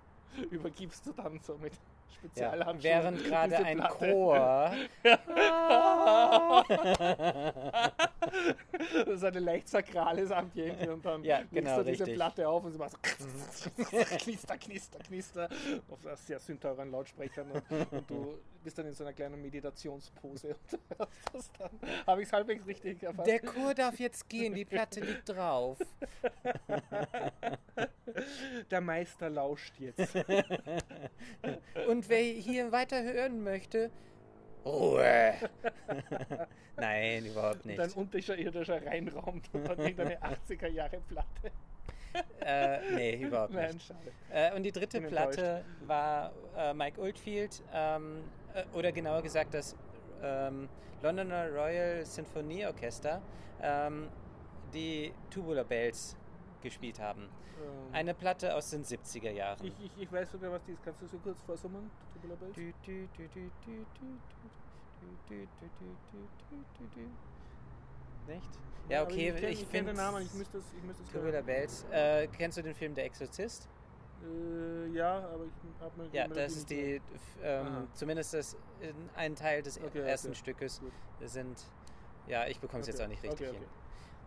[0.52, 1.74] übergibst du dann so mit
[2.10, 4.12] Ja, Spezialhandschuhen während gerade ein Platte.
[4.12, 4.72] Chor.
[8.94, 12.06] das ist ein leicht sakrales Ambiente und dann Ja, genau, du diese.
[12.06, 12.94] Platte auf und sie macht
[13.52, 13.70] so
[14.18, 15.50] knister, knister, knister
[15.90, 20.56] auf sehr sündteuren Lautsprechern und, und du bist dann in so einer kleinen Meditationspose
[21.34, 21.70] und dann.
[22.06, 23.28] Habe ich es halbwegs richtig erfasst?
[23.28, 25.78] Der Chor darf jetzt gehen, die Platte liegt drauf.
[28.72, 30.16] Der Meister lauscht jetzt.
[31.88, 33.92] Und wer hier weiter hören möchte,
[34.66, 35.34] Ruhe!
[36.76, 37.80] Nein, überhaupt nicht.
[37.80, 41.52] ein unterirdischer Reinraum und dann irgendeine 80er Jahre Platte.
[42.42, 43.88] Äh, nee, überhaupt Nein, nicht.
[43.88, 44.12] schade.
[44.32, 48.24] Äh, und die dritte Platte war äh, Mike Oldfield, ähm,
[48.74, 49.76] oder genauer gesagt das
[50.22, 50.70] ähm,
[51.02, 53.22] Londoner Royal Sinfonieorchester,
[53.62, 54.10] ähm,
[54.74, 56.18] die Tubular Bells
[56.62, 57.24] gespielt haben.
[57.24, 57.94] Ähm.
[57.94, 59.66] Eine Platte aus den 70er Jahren.
[59.66, 60.84] Ich, ich, ich weiß sogar, was die ist.
[60.84, 61.90] Kannst du so kurz vorsummen?
[62.14, 62.56] Tubular Bells?
[68.28, 68.50] Nicht?
[68.90, 69.94] Ja, okay, Aber ich, ich finde.
[69.94, 70.66] Den Namen, ich müsste es.
[71.12, 71.86] Tubular Bells.
[71.92, 73.70] Äh, kennst du den Film Der Exorzist?
[74.24, 77.02] Äh, ja, aber ich habe mir Ja, das ist die,
[77.42, 80.38] ähm, zumindest das, in- ein Teil des Okay, ersten okay.
[80.38, 80.92] Stückes Gut.
[81.26, 81.58] sind,
[82.28, 83.66] ja, ich bekomme es jetzt Okay, auch nicht richtig hin.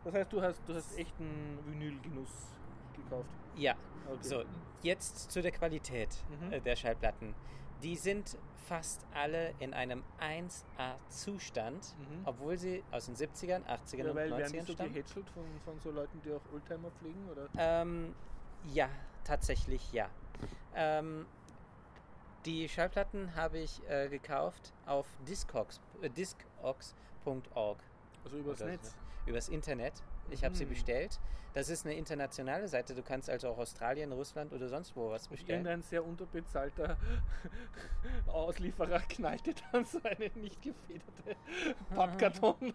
[0.04, 2.48] Das heißt, du hast, du hast echten Vinylgenuss
[2.96, 3.28] gekauft.
[3.54, 3.76] Ja,
[4.20, 4.42] so,
[4.82, 6.08] jetzt zu der Qualität
[6.40, 6.52] Mhm.
[6.52, 7.34] äh, der Schallplatten.
[7.82, 8.36] Die sind
[8.66, 12.20] fast alle in einem 1A-Zustand, Mhm.
[12.24, 14.92] obwohl sie aus den 70ern, 80ern Ja, und weil werden die 90ern so stammen.
[14.92, 17.28] gehätschelt von, von so Leuten, die auch Oldtimer pflegen?
[17.28, 17.48] Oder?
[17.56, 18.14] Ähm,
[18.72, 18.88] ja,
[19.24, 20.08] tatsächlich ja.
[20.74, 21.26] Ähm,
[22.44, 27.78] die Schallplatten habe ich äh, gekauft auf discogs, äh, discogs.org.
[28.24, 28.94] Also übers Oder Netz?
[29.26, 29.94] übers Internet.
[30.32, 30.70] Ich habe sie Mhm.
[30.70, 31.20] bestellt.
[31.54, 32.94] Das ist eine internationale Seite.
[32.94, 35.58] Du kannst also auch Australien, Russland oder sonst wo was bestellen.
[35.66, 36.96] Irgendein sehr unterbezahlter
[38.26, 41.36] Auslieferer knallte dann so eine nicht gefederte
[41.94, 42.72] Pappkarton.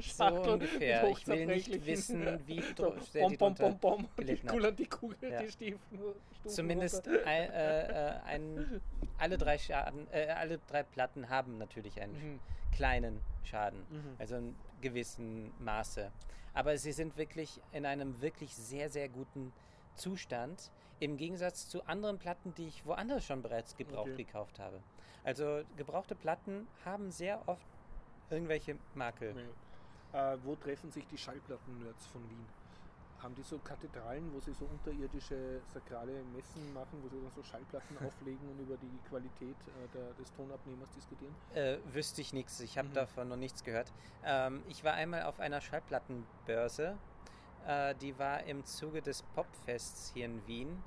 [0.00, 1.08] So ungefähr.
[1.08, 4.86] Ich will nicht wissen, wie so, sehr die bom, bom, bom, und die kullern die
[4.86, 5.42] Kugel, Ja.
[5.42, 5.98] die Stufen
[6.46, 8.80] Zumindest ein, äh, äh, ein,
[9.18, 12.40] alle, drei Schaden, äh, alle drei Platten haben natürlich einen Mhm.
[12.78, 14.14] Kleinen Schaden, Mhm.
[14.18, 16.12] also in gewissen Maße.
[16.54, 19.52] Aber sie sind wirklich in einem wirklich sehr, sehr guten
[19.96, 20.70] Zustand,
[21.00, 24.24] im Gegensatz zu anderen Platten, die ich woanders schon bereits gebraucht Okay.
[24.24, 24.80] gekauft habe.
[25.24, 27.66] Also gebrauchte Platten haben sehr oft
[28.30, 29.34] irgendwelche Makel.
[29.34, 30.18] Nee.
[30.18, 32.46] Äh, wo treffen sich die Schallplatten-Nerds von Wien?
[33.22, 37.42] Haben die so Kathedralen, wo sie so unterirdische sakrale Messen machen, wo sie dann so
[37.42, 41.34] Schallplatten auflegen und über die Qualität äh, der, des Tonabnehmers diskutieren?
[41.54, 42.60] Äh, wüsste ich nichts.
[42.60, 42.94] Ich habe Mhm.
[42.94, 43.92] davon noch nichts gehört.
[44.24, 46.96] Ähm, ich war einmal auf einer Schallplattenbörse.
[47.66, 50.80] Äh, die war im Zuge des Popfests hier in Wien.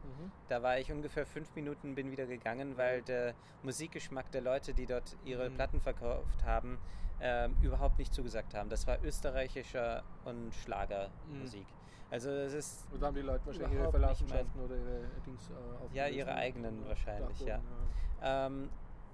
[0.47, 4.85] Da war ich ungefähr fünf Minuten, bin wieder gegangen, weil der Musikgeschmack der Leute, die
[4.85, 5.55] dort ihre Mhm.
[5.55, 6.79] Platten verkauft haben,
[7.19, 8.69] ähm, überhaupt nicht zugesagt haben.
[8.69, 11.67] Das war österreichischer und Schlagermusik.
[12.11, 15.95] Also das ist Oder haben die Leute wahrscheinlich ihre Verlassenschaften oder ihre Dings äh, aufgelöst
[15.95, 17.57] Ja, ihre und- eigenen und wahrscheinlich, ja.
[17.57, 17.89] Dachboden,
[18.21, 18.69] ähm,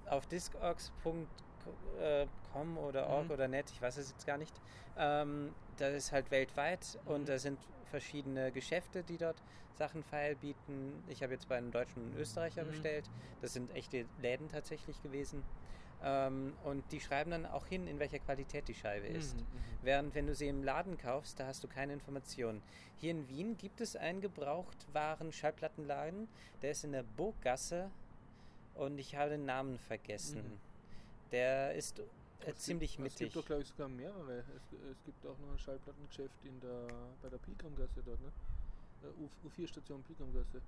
[0.10, 3.32] auf discogs.com oder org Mhm.
[3.32, 4.60] oder net, ich weiß es jetzt gar nicht.
[4.98, 7.12] Ähm, das ist halt weltweit Mhm.
[7.12, 9.42] und da sind verschiedene Geschäfte, die dort
[9.76, 11.04] Sachen feilbieten.
[11.08, 12.70] Ich habe jetzt bei einem Deutschen und Österreicher Mhm.
[12.70, 13.10] bestellt.
[13.42, 15.44] Das sind echte Läden tatsächlich gewesen.
[16.04, 19.36] Ähm, und die schreiben dann auch hin, in welcher Qualität die Scheibe ist.
[19.36, 19.46] Mhm, mhm.
[19.82, 22.62] Während wenn du sie im Laden kaufst, da hast du keine Informationen.
[22.98, 26.28] Hier in Wien gibt es einen Gebrauchtwaren-Schallplattenladen,
[26.62, 27.90] der ist in der Burggasse
[28.76, 30.44] und ich habe den Namen vergessen.
[30.44, 30.60] Mhm.
[31.32, 32.04] Der ist äh,
[32.46, 33.34] Es ziemlich gibt, Es mittig.
[33.34, 34.40] gibt doch, glaube ich, sogar mehrere.
[34.40, 34.46] Es,
[34.92, 36.88] es gibt auch noch ein Schallplattengeschäft in der,
[37.22, 38.32] bei der Pilgrimgasse dort, ne?
[39.20, 40.62] U, U4-Station Pilgrimgasse.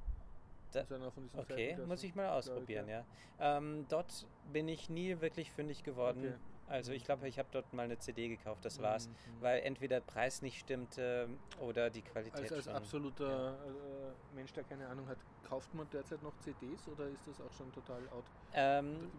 [0.72, 0.86] Da-
[1.34, 3.06] Okay, muss ich mal ausprobieren, ja.
[3.40, 6.26] Ähm, dort bin ich nie wirklich fündig geworden.
[6.26, 6.36] Okay.
[6.70, 9.08] Also ich glaube, ich habe dort mal eine CD gekauft, das war's.
[9.08, 9.42] Mhm, mhm.
[9.42, 11.28] Weil entweder der Preis nicht stimmte
[11.60, 12.76] oder die Qualität Als, als schon.
[12.76, 17.42] absoluter äh, Mensch, der keine Ahnung hat, kauft man derzeit noch CDs oder ist das
[17.42, 18.24] auch schon total out?
[18.54, 19.10] Ähm?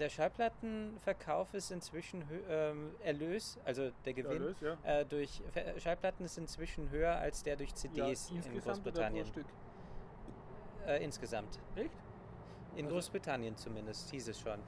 [0.00, 4.76] Der Schallplattenverkauf ist inzwischen ähm, Erlös, also der Gewinn Erlös, ja.
[4.82, 5.42] äh, durch
[5.78, 9.26] Schallplatten ist inzwischen höher als der durch CDs ja, in insgesamt oder pro Großbritannien.
[9.26, 9.46] Stück?
[10.86, 11.58] Äh, insgesamt.
[11.74, 11.90] Echt?
[12.76, 14.60] In Also- Großbritannien zumindest, hieß es schon.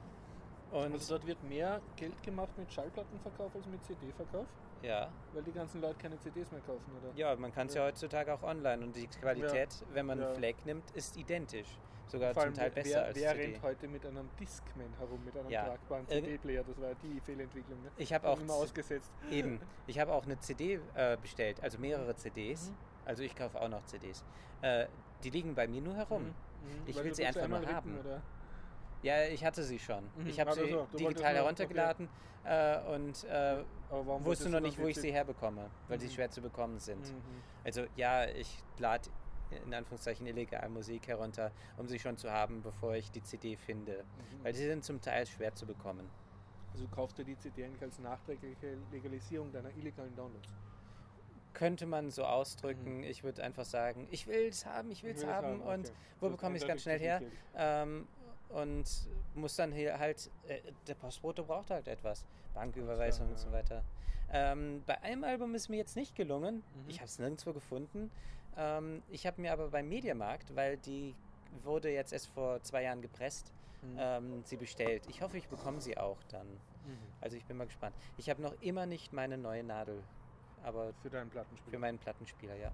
[0.71, 4.45] Und Also dort wird mehr Geld gemacht mit Schallplattenverkauf als mit CD-Verkauf,
[4.83, 7.11] ja, weil die ganzen Leute keine CDs mehr kaufen, oder?
[7.17, 7.81] ja, man kann es ja.
[7.81, 7.87] Ja.
[7.87, 10.31] heutzutage auch online und die Qualität, wenn man Ja.
[10.33, 11.67] Flag nimmt, ist identisch.
[12.07, 13.43] Sogar Vor zum Teil wer, besser als wer CD.
[13.45, 15.65] rennt heute mit einem Discman herum, mit einem Ja.
[15.65, 16.63] tragbaren Irgend- CD-Player?
[16.63, 17.81] Das war die Fehlentwicklung.
[17.83, 17.91] Ne?
[17.97, 19.11] Ich habe auch immer ausgesetzt.
[19.31, 22.69] eben, ich habe auch eine CD äh, bestellt, also mehrere CDs.
[22.71, 22.75] Mhm.
[23.05, 24.23] Also ich kaufe auch noch CDs.
[24.61, 24.87] Äh,
[25.23, 26.23] die liegen bei mir nur herum.
[26.23, 26.27] Mhm.
[26.27, 26.33] Mhm.
[26.87, 27.97] Ich Weil will sie einfach nur haben.
[27.99, 28.21] Oder?
[29.01, 30.03] Ja, ich hatte sie schon.
[30.17, 30.27] Mhm.
[30.27, 32.09] Ich habe Also sie so, digital heruntergeladen
[32.43, 36.11] äh, und äh, wusste noch nicht, wo ich sie herbekomme, weil sie Mhm.
[36.11, 37.05] schwer zu bekommen sind.
[37.07, 37.41] Mhm.
[37.63, 39.09] Also ja, ich lade
[39.65, 44.03] in Anführungszeichen illegal Musik herunter, um sie schon zu haben, bevor ich die CD finde.
[44.03, 44.43] Mhm.
[44.43, 46.07] Weil sie sind zum Teil schwer zu bekommen.
[46.73, 50.49] Also kaufst du die CD eigentlich als nachträgliche Legalisierung deiner illegalen Downloads?
[51.53, 53.03] Könnte man so ausdrücken.
[53.03, 55.47] Ich würde einfach sagen, ich will es haben, ich will es haben.
[55.47, 55.95] haben, Und okay.
[56.19, 57.21] wo Das bekomme ich es ganz schnell her?
[57.55, 58.07] Ähm,
[58.49, 58.85] und
[59.35, 62.25] muss dann hier halt, äh, der Postbote braucht halt etwas.
[62.53, 63.53] Banküberweisung klar, und so ja.
[63.53, 63.83] weiter.
[64.31, 66.55] Ähm, bei einem Album ist mir jetzt nicht gelungen.
[66.57, 66.89] Mhm.
[66.89, 68.11] Ich habe es nirgendwo gefunden.
[68.57, 71.15] Ähm, ich habe mir aber beim Mediamarkt, weil die
[71.63, 73.97] wurde jetzt erst vor zwei Jahren gepresst, Mhm.
[73.97, 75.03] ähm, sie bestellt.
[75.09, 76.47] Ich hoffe, ich bekomme sie auch dann.
[76.47, 76.97] Mhm.
[77.21, 77.95] Also ich bin mal gespannt.
[78.17, 80.03] Ich habe noch immer nicht meine neue Nadel,
[80.63, 81.71] aber Für deinen Plattenspiel.
[81.73, 82.71] für meinen Plattenspieler, ja.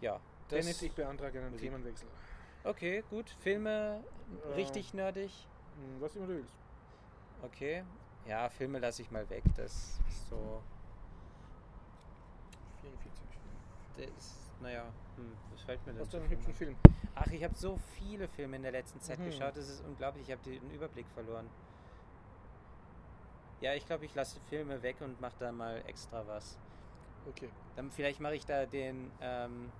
[0.00, 0.20] Ja.
[0.50, 1.68] Dennis, ich beantrage einen Musik.
[1.70, 2.08] Themenwechsel.
[2.64, 3.30] okay, gut.
[3.40, 4.02] Filme,
[4.50, 4.54] Äh.
[4.54, 5.46] richtig nerdig.
[5.76, 6.54] Hm, Was immer du willst.
[7.42, 7.84] Okay.
[8.26, 9.42] Ja, Filme lasse ich mal weg.
[9.56, 9.72] Das
[10.08, 10.62] ist so.
[12.82, 13.22] 44.
[13.96, 14.84] Das ist, naja,
[15.16, 16.76] hm, was fällt mir denn Hast du einen hübschen Filmen?
[16.82, 16.94] Film?
[17.14, 19.26] Ach, ich habe so viele Filme in der letzten Zeit Mhm.
[19.26, 19.56] geschaut.
[19.56, 20.28] Das ist unglaublich.
[20.28, 21.48] Ich habe den Überblick verloren.
[23.60, 26.58] Ja, ich glaube, ich lasse Filme weg und mache da mal extra was.
[27.28, 27.50] Okay.
[27.76, 29.70] Dann vielleicht mache ich da den ähm,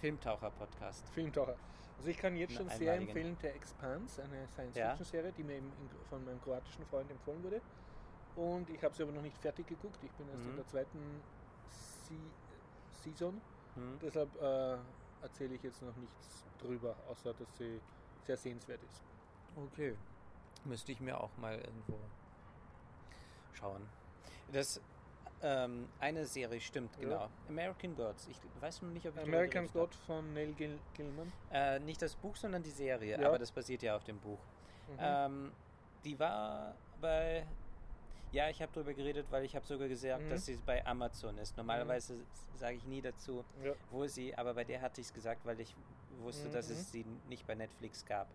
[0.00, 1.08] Filmtaucher-Podcast.
[1.10, 1.56] Filmtaucher.
[1.98, 4.46] Also ich kann jetzt schon sehr empfehlen, der Expanse, eine Ja.
[4.48, 5.72] Science-Fiction-Serie, die mir in,
[6.08, 7.60] von meinem kroatischen Freund empfohlen wurde.
[8.36, 9.98] Und ich habe sie aber noch nicht fertig geguckt.
[10.04, 10.56] Ich bin erst in Mhm.
[10.56, 11.20] der zweiten
[11.70, 12.14] Se
[13.02, 13.40] Season.
[13.74, 13.98] Hm?
[14.02, 14.76] Deshalb äh,
[15.22, 17.80] erzähle ich jetzt noch nichts drüber, außer dass sie
[18.24, 19.02] sehr sehenswert ist.
[19.56, 19.96] Okay.
[20.64, 21.98] Müsste ich mir auch mal irgendwo
[23.56, 23.82] schauen.
[24.52, 24.80] Das
[25.42, 27.02] ähm, eine Serie stimmt, Ja.
[27.02, 27.28] genau.
[27.48, 28.28] American Gods.
[28.28, 29.66] Ich weiß noch nicht, ob ich American.
[29.68, 31.30] God von Neil Gil Gilman.
[31.52, 33.20] Äh, nicht das Buch, sondern die Serie.
[33.20, 33.28] Ja.
[33.28, 34.38] Aber das basiert ja auf dem Buch.
[34.88, 34.96] Mhm.
[34.98, 35.52] Ähm,
[36.04, 37.46] die war bei.
[38.32, 40.30] Ja, ich habe darüber geredet, weil ich habe sogar gesagt, Mhm.
[40.30, 41.56] dass sie bei Amazon ist.
[41.56, 42.16] Normalerweise
[42.54, 43.72] sage ich nie dazu, ja.
[43.90, 45.74] wo sie, aber bei der hatte ich es gesagt, weil ich
[46.22, 46.74] wusste, dass Mhm.
[46.74, 48.26] es sie nicht bei Netflix gab.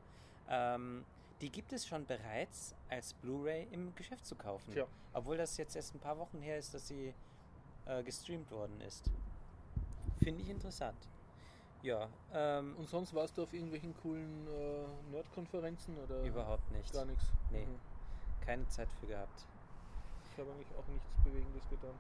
[0.50, 1.04] Ähm,
[1.42, 4.72] die gibt es schon bereits als Blu-ray im Geschäft zu kaufen.
[4.72, 4.86] Tja.
[5.14, 7.14] Obwohl das jetzt erst ein paar Wochen her ist, dass sie
[7.86, 9.10] äh, gestreamt worden ist.
[10.20, 10.98] Finde ich interessant.
[11.82, 16.94] Ja, ähm, Und sonst warst du auf irgendwelchen coolen äh, Nerd-Konferenzen oder überhaupt nicht.
[16.94, 17.24] gar nichts?
[17.50, 17.66] Nee.
[17.66, 17.80] Mhm.
[18.46, 19.46] Keine Zeit für gehabt.
[20.32, 21.96] Ich habe eigentlich auch nichts Bewegendes getan.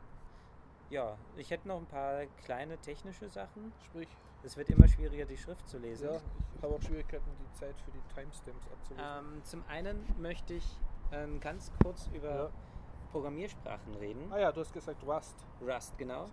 [0.91, 3.71] Ja, ich hätte noch ein paar kleine technische Sachen.
[3.85, 4.09] Sprich,
[4.43, 6.09] Es wird immer schwieriger, die Schrift zu lesen.
[6.09, 6.19] ja,
[6.57, 9.05] ich habe auch Schwierigkeiten, die Zeit für die Timestamps abzulesen.
[9.35, 10.65] Ähm, zum einen möchte ich
[11.11, 12.49] ähm, ganz kurz über Ja.
[13.11, 14.31] Programmiersprachen reden.
[14.33, 15.45] Ah ja, du hast gesagt Rust.
[15.61, 16.25] Rust, genau.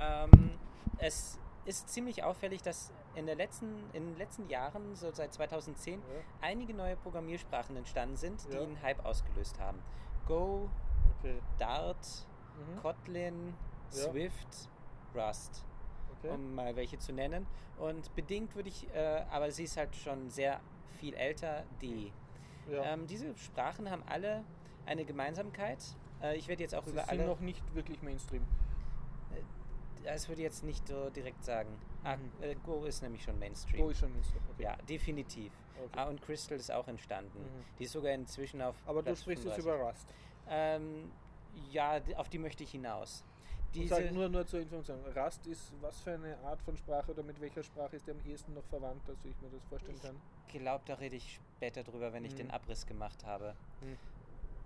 [0.00, 0.30] Ähm,
[0.98, 6.00] es ist ziemlich auffällig, dass in, der letzten, in den letzten Jahren, so seit 2010,
[6.00, 6.06] Ja.
[6.40, 8.62] einige neue Programmiersprachen entstanden sind, die Ja.
[8.62, 9.78] einen Hype ausgelöst haben.
[10.26, 10.70] Go,
[11.18, 11.38] Okay.
[11.58, 12.26] Dart,
[12.56, 12.80] Mhm.
[12.80, 13.54] Kotlin,
[13.94, 14.10] Ja.
[14.10, 14.68] Swift,
[15.14, 15.64] Rust,
[16.18, 16.30] okay.
[16.34, 17.46] um mal welche zu nennen.
[17.78, 20.60] Und bedingt würde ich, äh, aber sie ist halt schon sehr
[21.00, 22.12] viel älter, D.
[22.70, 22.84] ja.
[22.94, 24.44] Ähm, diese Sprachen haben alle
[24.86, 25.78] eine Gemeinsamkeit.
[26.22, 27.26] Äh, ich werde jetzt auch Sie über sind alle.
[27.26, 28.44] noch nicht wirklich Mainstream.
[30.04, 31.68] Das würde ich jetzt nicht so direkt sagen.
[32.02, 32.30] Ah, Mhm.
[32.40, 33.82] äh, Go ist nämlich schon Mainstream.
[33.82, 34.42] Go ist schon Mainstream.
[34.52, 34.62] Okay.
[34.64, 35.52] Ja, definitiv.
[35.78, 35.88] Okay.
[35.98, 37.38] Ah, und Crystal ist auch entstanden.
[37.38, 37.64] Mhm.
[37.78, 38.74] Die ist sogar inzwischen auf.
[38.84, 39.64] Aber du Platz sprichst jetzt 35.
[39.64, 40.08] über Rust.
[40.48, 41.12] Ähm,
[41.70, 43.24] ja, auf die möchte ich hinaus.
[43.74, 44.98] Diese, sag nur, nur zur Information.
[45.16, 48.20] Rust ist was für eine Art von Sprache oder mit welcher Sprache ist der am
[48.30, 50.16] ehesten noch verwandt, dass ich mir das vorstellen kann?
[50.48, 52.36] ich glaube, da rede ich später drüber, wenn ich Mhm.
[52.38, 53.54] den Abriss gemacht habe.
[53.80, 53.96] Mhm.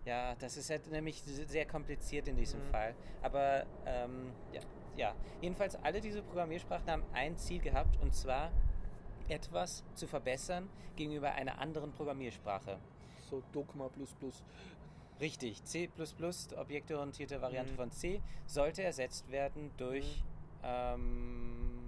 [0.05, 2.71] Ja, das ist halt nämlich sehr kompliziert in diesem Mhm.
[2.71, 2.95] Fall.
[3.23, 4.61] Aber ähm, ja,
[4.97, 8.51] ja, jedenfalls alle diese Programmiersprachen haben ein Ziel gehabt und zwar
[9.29, 12.79] etwas zu verbessern gegenüber einer anderen Programmiersprache.
[13.31, 14.43] So Dogma plus plus.
[15.21, 17.77] Richtig, C++, die objektorientierte Variante Mhm.
[17.77, 20.23] von C, sollte ersetzt werden durch.
[20.63, 21.81] Ähm,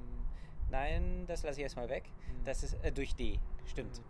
[0.71, 2.05] nein, das lasse ich erstmal weg.
[2.09, 2.45] Mhm.
[2.45, 3.99] Das ist äh, durch D, stimmt.
[3.99, 4.05] Mhm.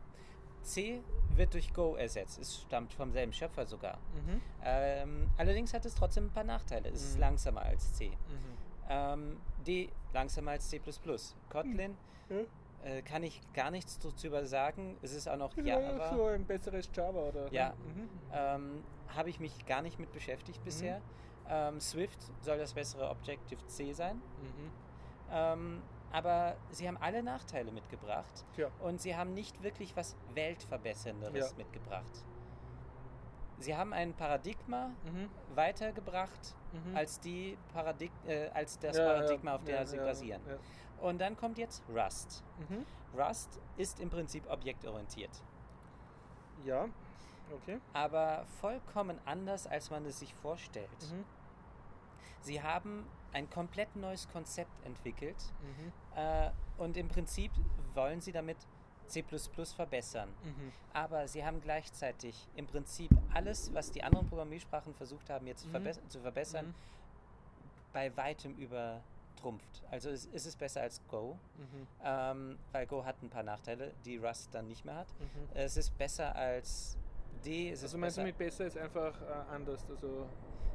[0.63, 1.03] C
[1.35, 2.39] wird durch Go ersetzt.
[2.39, 3.97] Es stammt vom selben Schöpfer sogar.
[4.15, 4.41] Mhm.
[4.63, 6.91] Ähm, allerdings hat es trotzdem ein paar Nachteile.
[6.91, 7.21] Es ist Mhm.
[7.21, 8.09] langsamer als C.
[8.11, 8.15] Mhm.
[8.91, 10.81] Ähm, D langsamer als C++.
[11.49, 11.97] Kotlin.
[12.85, 14.97] Äh, kann ich gar nichts dazu sagen.
[15.03, 16.15] Es ist auch noch Ja, Java.
[16.15, 17.53] so ein besseres Java oder?
[17.53, 17.75] Ja.
[17.95, 18.09] Mhm.
[18.33, 21.01] Ähm, Habe ich mich gar nicht mit beschäftigt bisher.
[21.49, 24.17] Ähm, Swift soll das bessere Objective-C sein.
[24.17, 24.71] Mhm.
[25.33, 28.71] Ähm, aber sie haben alle Nachteile mitgebracht Tja.
[28.81, 31.57] und sie haben nicht wirklich was Weltverbessernderes Ja.
[31.57, 32.25] mitgebracht.
[33.59, 35.29] Sie haben ein Paradigma Mhm.
[35.55, 36.97] weitergebracht Mhm.
[36.97, 40.43] als, die Paradig äh, als das Ja, ja, Paradigma, auf der ja, sie ja, basieren.
[41.01, 42.43] Und dann kommt jetzt Rust.
[42.69, 42.85] Mhm.
[43.19, 45.31] Rust ist im Prinzip objektorientiert,
[46.65, 46.87] ja,
[47.55, 47.81] okay.
[47.95, 50.91] aber vollkommen anders, als man es sich vorstellt.
[51.11, 51.25] Mhm.
[52.43, 55.93] Sie haben ein komplett neues Konzept entwickelt Mhm.
[56.17, 57.51] äh, und im Prinzip
[57.95, 58.59] wollen sie damit
[59.07, 60.29] C verbessern.
[60.45, 60.73] Mhm.
[60.93, 65.71] Aber sie haben gleichzeitig im Prinzip alles, was die anderen Programmiersprachen versucht haben, jetzt Mhm.
[65.71, 66.75] verbess zu verbessern, Mhm.
[67.95, 69.01] bei weitem über
[69.39, 69.83] trumpft.
[69.91, 71.87] Also es, es ist besser als Go, Mhm.
[72.05, 75.09] ähm, weil Go hat ein paar Nachteile, die Rust dann nicht mehr hat.
[75.21, 75.49] Mhm.
[75.55, 76.97] Es ist besser als
[77.45, 77.71] D.
[77.71, 80.27] Es ist Also meinst du mit besser ist einfach äh, anders, also,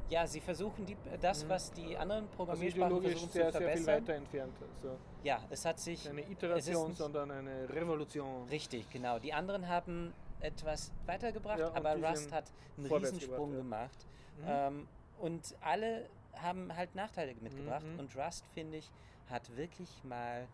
[0.10, 1.50] ja, sie versuchen die, das, Mhm.
[1.50, 4.04] was die anderen also Programmiersprachen ideologisch versuchen sehr, zu sehr viel verbessern.
[4.08, 4.54] weiter entfernt.
[4.78, 8.48] Also Ja, es hat sich keine Iteration, nicht- sondern eine Revolution.
[8.50, 9.20] Richtig, genau.
[9.20, 14.06] Die anderen haben etwas weitergebracht, Ja, aber Rust hat einen Riesensprung gemacht.
[14.40, 14.44] Mhm.
[14.48, 14.88] Ähm,
[15.20, 17.86] und alle haben halt Nachteile mitgebracht.
[17.86, 18.00] Mhm.
[18.00, 18.92] Und Rust, finde ich,
[19.30, 20.48] hat wirklich mal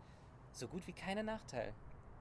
[0.51, 1.73] so gut wie keine Nachteile.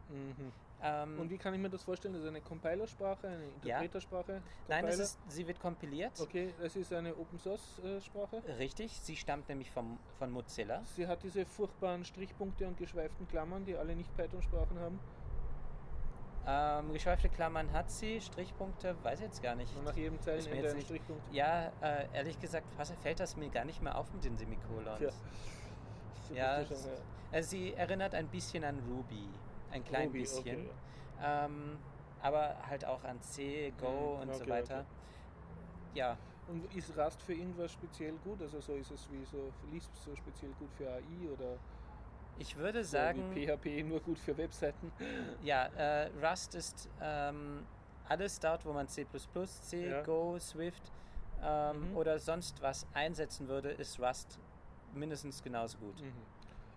[0.08, 0.52] Mhm.
[0.80, 2.14] Ähm, Und wie kann ich mir das vorstellen?
[2.14, 3.78] Das ist eine Compilersprache, eine Ja.
[3.78, 4.40] Interpretersprache?
[4.68, 5.04] nein, es Compiler?
[5.04, 6.20] ist, sie wird kompiliert.
[6.20, 8.40] Okay, es ist eine Open Source äh, Sprache.
[8.58, 10.82] Richtig, sie stammt nämlich vom, von Mozilla.
[10.94, 15.00] Sie hat diese furchtbaren Strichpunkte und geschweiften Klammern, die alle nicht Python-Sprachen haben.
[16.50, 19.76] Ähm, geschweifte Klammern hat sie, Strichpunkte, weiß ich jetzt gar nicht.
[19.76, 21.22] Und nach jedem Ist mir Zeilenende jetzt ein Strichpunkt.
[21.34, 24.98] Ja, äh, ehrlich gesagt was- fällt das mir gar nicht mehr auf mit den Semikolons.
[26.26, 26.88] So Ja, du schon, es-
[27.30, 29.28] Also sie erinnert ein bisschen an Ruby,
[29.70, 30.40] ein klein Ruby, bisschen.
[30.40, 30.70] okay,
[31.22, 31.76] Ähm,
[32.22, 34.74] aber halt auch an C, Go Mhm, und so okay, weiter.
[34.78, 35.98] okay.
[35.98, 36.16] Ja,
[36.50, 38.40] Und ist Rust für irgendwas speziell gut?
[38.40, 41.58] Also so ist es wie so Lisp so speziell gut für AI oder
[42.38, 44.92] ich würde so sagen, PHP nur gut für Webseiten?
[45.42, 47.66] ja, äh, Rust ist ähm,
[48.08, 49.06] alles dort, wo man C++,
[49.62, 50.02] C, Ja.
[50.02, 50.82] Go, Swift
[51.42, 51.96] ähm, Mhm.
[51.96, 54.38] oder sonst was einsetzen würde, ist Rust
[54.94, 56.00] mindestens genauso gut.
[56.00, 56.12] Mhm.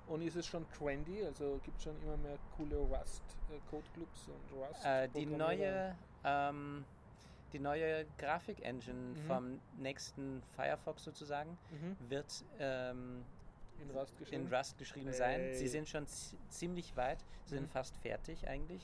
[0.08, 1.24] Und ist es schon trendy?
[1.24, 4.86] Also gibt es schon immer mehr coole Rust-Code-Clubs und Rust?
[4.86, 6.86] Äh, die neue ähm,
[7.54, 9.16] die neue Grafik-Engine Mhm.
[9.28, 12.10] vom nächsten Firefox sozusagen Mhm.
[12.10, 13.24] wird ähm,
[13.82, 14.48] in Rust geschrieben.
[14.48, 15.54] in Rust geschrieben sein.
[15.54, 17.70] Sie sind schon zi- ziemlich weit, sind Mhm.
[17.70, 18.82] fast fertig eigentlich.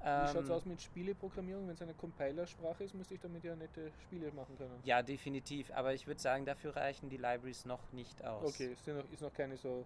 [0.00, 1.66] Wie schaut es Ähm, aus mit Spieleprogrammierung?
[1.68, 4.80] Wenn es eine Compilersprache ist, müsste ich damit ja nette Spiele machen können.
[4.82, 5.70] Ja, definitiv.
[5.72, 8.52] Aber ich würde sagen, dafür reichen die Libraries noch nicht aus.
[8.52, 9.84] Okay, es sind noch, ist noch keine so.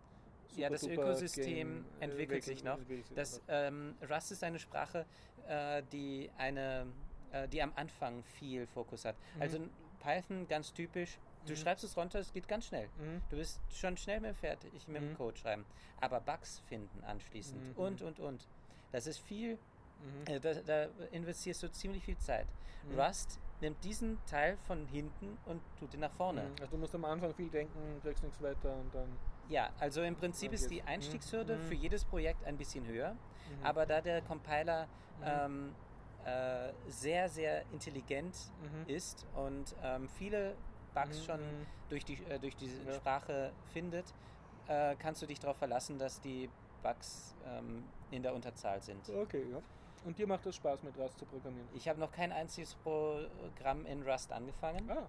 [0.57, 2.79] Ja, das Ökosystem Game- äh, entwickelt sich noch.
[2.79, 5.05] entwickelt Das, ähm, Rust ist eine Sprache,
[5.49, 6.87] äh, die eine,
[7.33, 9.17] äh, die am Anfang viel Fokus hat.
[9.35, 9.43] Mhm.
[9.43, 9.59] Also
[10.01, 11.19] Python ganz typisch.
[11.47, 11.57] Du Mhm.
[11.57, 12.89] schreibst es runter, es geht ganz schnell.
[12.99, 13.23] Mhm.
[13.31, 15.17] Du bist schon schnell mit fertig mit dem Mhm.
[15.17, 15.65] Code schreiben.
[16.01, 17.77] Aber Bugs finden anschließend Mhm.
[17.77, 18.47] und und und.
[18.93, 19.59] Das ist viel
[19.99, 20.27] Mhm.
[20.35, 22.47] Äh, Da, da investierst du ziemlich viel Zeit.
[22.99, 26.51] Rust nimmt diesen Teil von hinten und tut ihn nach vorne.
[26.61, 29.09] Also du musst am Anfang viel denken, kriegst nichts weiter und dann.
[29.49, 30.83] Ja, also im Prinzip ist die.
[30.83, 33.17] Einstiegshürde für jedes Projekt ein bisschen höher,
[33.63, 34.87] aber da der Compiler
[35.25, 35.75] ähm,
[36.27, 38.37] äh, sehr, sehr intelligent
[38.87, 40.57] ist und ähm, viele
[40.97, 41.41] Bugs Mhm, schon
[41.91, 42.95] durch, die, äh, durch diese Ja.
[42.95, 44.07] Sprache findet,
[44.67, 46.49] äh, kannst du dich darauf verlassen, dass die
[46.83, 49.09] Bugs ähm, in der Unterzahl sind.
[49.09, 49.61] Okay, ja.
[50.05, 51.69] Und dir macht es Spaß, mit Rust zu programmieren?
[51.75, 54.89] Ich habe noch kein einziges Programm in Rust angefangen.
[54.91, 55.07] Ah,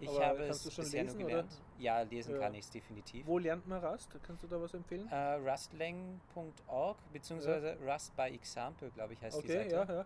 [0.00, 1.34] Ich Aber habe es du schon bisher lesen, nur oder?
[1.42, 1.62] gelernt.
[1.78, 2.40] Ja, lesen Ja.
[2.40, 3.26] kann ich es definitiv.
[3.26, 4.08] wo lernt man Rust?
[4.26, 5.08] Kannst du da was empfehlen?
[5.10, 9.74] Äh, Rustlang.org beziehungsweise Rust by Example, glaube ich, heißt die okay, Seite.
[9.74, 10.04] ja,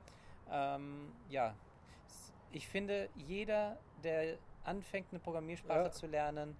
[0.50, 0.76] ja.
[0.76, 1.54] Ähm, ja,
[2.50, 5.90] ich finde, jeder, der anfängt, eine Programmiersprache Ja.
[5.90, 6.56] zu lernen,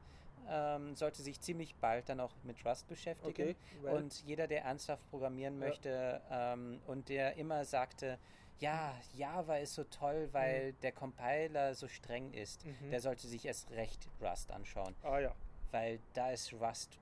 [0.50, 3.30] ähm, sollte sich ziemlich bald dann auch mit Rust beschäftigen.
[3.30, 5.66] Okay, weil- Und jeder, der ernsthaft programmieren Ja.
[5.68, 8.18] möchte ähm, und der immer sagte,
[8.60, 12.90] ja, Java ist so toll, weil der Compiler so streng ist, Mhm.
[12.90, 15.34] der sollte sich erst recht Rust anschauen, Ah ja,
[15.70, 16.98] weil da ist Rust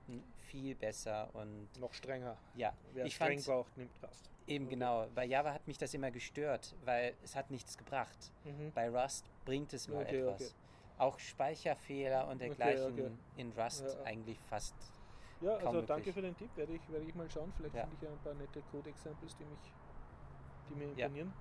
[0.49, 2.37] viel besser und noch strenger.
[2.55, 4.29] ja, Wer ich streng fand braucht, nimmt Rust.
[4.45, 4.75] eben Okay.
[4.75, 8.31] genau, bei Java hat mich das immer gestört, weil es hat nichts gebracht.
[8.43, 8.71] Mhm.
[8.73, 10.41] Bei Rust bringt es mal Okay, etwas.
[10.41, 10.51] okay.
[10.97, 13.11] Auch Speicherfehler und Okay, dergleichen okay.
[13.35, 14.03] in Rust Ja.
[14.05, 14.75] eigentlich fast.
[15.41, 16.15] Ja, also danke möglich.
[16.15, 17.53] für den Tipp, werde ich, werde ich mal schauen.
[17.55, 17.81] Vielleicht Ja.
[17.83, 19.59] finde ich ja ein paar nette Code-Examples, die mich
[20.69, 21.05] die mir Ja.
[21.05, 21.33] imponieren.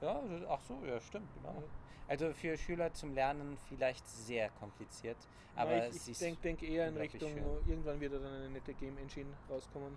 [0.00, 1.54] Ja, ach so, ja, stimmt, genau.
[1.54, 1.62] Ja.
[2.06, 5.16] Also für Schüler zum Lernen vielleicht sehr kompliziert,
[5.56, 7.36] aber Ja, es ich ich denke denk eher in Richtung,
[7.66, 9.96] irgendwann wird da dann eine nette Game Engine rauskommen.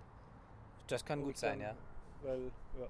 [0.88, 1.76] das kann gut sein, dann- ja.
[2.28, 2.50] Weil,
[2.80, 2.86] ja.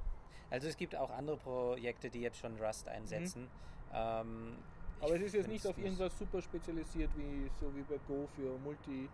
[0.50, 3.48] Also es gibt auch andere Projekte, die jetzt schon Rust einsetzen.
[3.92, 4.71] Ähm, ich
[5.02, 8.56] Aber es ist jetzt nicht auf irgendwas super spezialisiert, wie so wie bei Go für
[8.60, 9.08] Multi,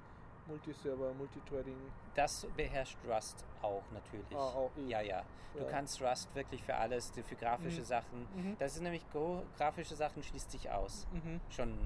[0.46, 1.76] Multiserver, Multithreading.
[2.14, 4.34] Das beherrscht Rust auch natürlich.
[4.34, 4.86] Ah, auch eh.
[4.88, 5.22] Ja, ja.
[5.54, 5.64] Du Ja.
[5.70, 7.84] kannst Rust wirklich für alles, für grafische Mhm.
[7.84, 8.20] Sachen.
[8.36, 8.56] Mhm.
[8.58, 11.06] Das ist nämlich Go, grafische Sachen schließt sich aus.
[11.12, 11.40] Mhm.
[11.50, 11.78] Schon.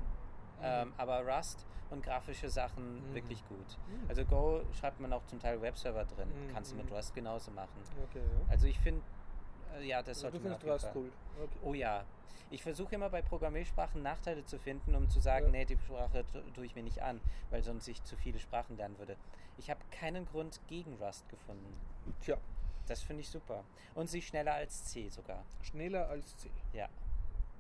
[0.61, 3.15] Ähm, aber Rust und grafische Sachen Mhm.
[3.15, 3.79] wirklich gut.
[3.89, 4.09] Mhm.
[4.09, 6.29] Also Go schreibt man auch zum Teil Webserver drin.
[6.29, 6.97] Mhm, Kannst du mit mhm.
[6.97, 7.83] Rust genauso machen.
[8.11, 8.51] Okay, ja.
[8.51, 9.03] Also ich finde,
[9.81, 10.93] ja, das Also sollte du man auf findest jeden Rust Fall.
[11.39, 11.45] cool.
[11.45, 11.59] Okay.
[11.65, 12.05] Oh ja.
[12.51, 15.53] Ich versuche immer bei Programmiersprachen Nachteile zu finden, um zu sagen, Ja.
[15.53, 17.21] nee, die Sprache tu- tue ich mir nicht an,
[17.51, 19.17] weil sonst ich zu viele Sprachen lernen würde.
[19.57, 21.75] Ich habe keinen Grund gegen Rust gefunden.
[22.21, 22.37] Tja,
[22.89, 23.63] Das finde ich super.
[23.95, 25.45] Und sie schneller als C sogar.
[25.63, 26.51] schneller als C.
[26.75, 26.89] Ja.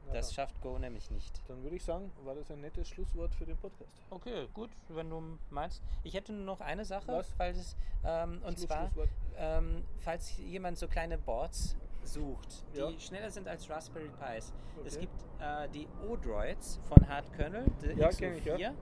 [0.09, 0.35] Na Das dann.
[0.35, 1.41] schafft Go nämlich nicht.
[1.49, 3.93] Dann würde ich sagen, war das ein nettes Schlusswort für den Podcast.
[4.11, 5.81] Okay, gut, wenn du meinst.
[6.03, 7.29] Ich hätte nur noch eine Sache, Was?
[7.39, 8.91] falls, ähm, und zwar,
[9.37, 12.91] ähm, falls jemand so kleine Boards sucht, die Ja.
[12.99, 14.53] schneller sind als Raspberry Pis.
[14.85, 15.07] Es Okay.
[15.07, 18.73] gibt äh, die O-Droids von Hardkernel, der Ja, kenn ich, ja.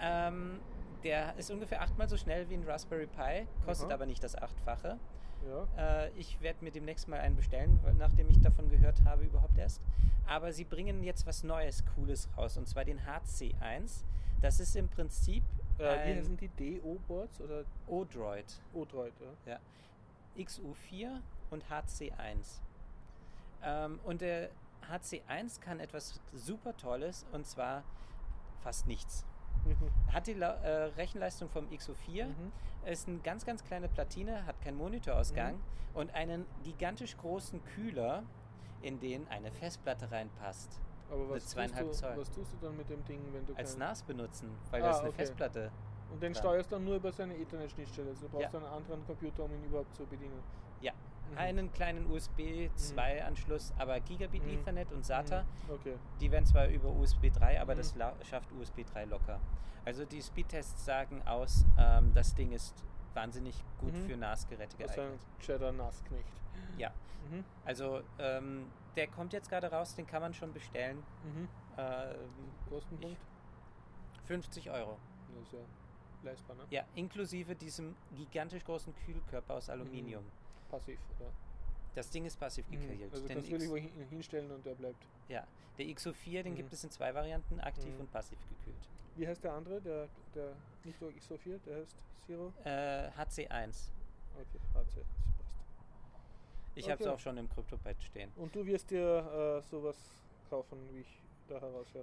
[0.00, 0.60] Ähm,
[1.02, 3.94] der ist ungefähr achtmal so schnell wie ein Raspberry Pi, kostet Aha.
[3.94, 4.98] aber nicht das Achtfache.
[5.46, 6.04] Ja.
[6.06, 9.80] Äh, ich werde mir demnächst mal einen bestellen, nachdem ich davon gehört habe überhaupt erst.
[10.26, 14.04] Aber sie bringen jetzt was Neues, Cooles raus, und zwar den HC1.
[14.40, 15.42] Das ist im Prinzip
[15.78, 16.48] Äh, wie heißen die
[16.80, 18.46] DO-Boards oder O-Droid.
[18.72, 19.12] O-Droid?
[19.46, 19.52] Ja.
[19.54, 19.58] Ja.
[20.42, 21.20] XU4
[21.54, 22.60] und HC1.
[23.62, 24.50] Ähm, und der
[24.90, 27.82] HC1 kann etwas super Tolles, und zwar
[28.62, 29.24] fast nichts.
[29.64, 30.12] Mhm.
[30.12, 32.52] Hat die äh, Rechenleistung vom XU4, Mhm.
[32.84, 35.58] ist eine ganz, ganz kleine Platine, hat keinen Monitorausgang
[35.94, 38.22] und einen gigantisch großen Kühler,
[38.82, 40.78] in den eine Festplatte reinpasst.
[41.10, 42.16] Aber was tust, zweieinhalb du, Zoll.
[42.18, 44.98] was tust du dann mit dem Ding, wenn du Als NAS benutzen, weil Ah, das
[45.00, 45.16] eine okay.
[45.18, 45.70] Festplatte.
[46.12, 46.42] Und den dran.
[46.42, 48.10] steuerst du dann nur über seine Ethernet-Schnittstelle.
[48.10, 48.58] Also du brauchst Ja.
[48.58, 50.38] einen anderen Computer, um ihn überhaupt zu bedienen.
[50.82, 50.92] Ja,
[51.34, 51.38] Mhm.
[51.38, 54.50] einen kleinen USB 2 Anschluss, aber Gigabit Mhm.
[54.60, 55.74] Ethernet und SATA, Mhm.
[55.74, 55.94] Okay.
[56.20, 57.78] die werden zwar über USB 3, aber Mhm.
[57.78, 59.40] das la- schafft USB 3 locker.
[59.84, 62.74] Also die Speedtests sagen aus, ähm, das Ding ist
[63.12, 64.06] wahnsinnig gut Mhm.
[64.06, 65.20] für NAS-Geräte Das ist ein geeignet.
[65.40, 66.40] Cheddar NAS-Knecht.
[66.78, 66.90] Ja,
[67.30, 67.44] Mhm.
[67.64, 68.66] also ähm,
[68.96, 71.02] der kommt jetzt gerade raus, den kann man schon bestellen.
[71.24, 71.48] Mhm.
[71.76, 72.14] Ähm,
[72.70, 73.18] Kostenpunkt?
[74.26, 74.96] 50 Euro.
[75.34, 75.58] Das ist ja
[76.22, 76.62] leistbar, ne?
[76.70, 80.24] Ja, inklusive diesem gigantisch großen Kühlkörper aus Aluminium.
[80.74, 81.30] Passiv, oder?
[81.94, 83.00] Das Ding ist passiv gekühlt.
[83.12, 84.96] Also Den du X- irgendwo hin- hinstellen und der bleibt.
[85.28, 85.46] ja,
[85.78, 86.56] der XO4, den Mhm.
[86.56, 88.00] gibt es in zwei Varianten, aktiv Mhm.
[88.00, 88.88] und passiv gekühlt.
[89.16, 89.80] Wie heißt der andere?
[89.80, 90.52] Der, der
[90.84, 91.94] nicht so XO4, der heißt
[92.26, 92.52] Zero?
[92.64, 93.90] Äh, HC1.
[94.36, 95.06] Okay, HC, das passt.
[96.74, 97.14] Ich habe es Okay.
[97.14, 98.32] auch schon im CryptoPad stehen.
[98.34, 99.96] Und du wirst dir äh, sowas
[100.50, 101.20] kaufen, wie ich.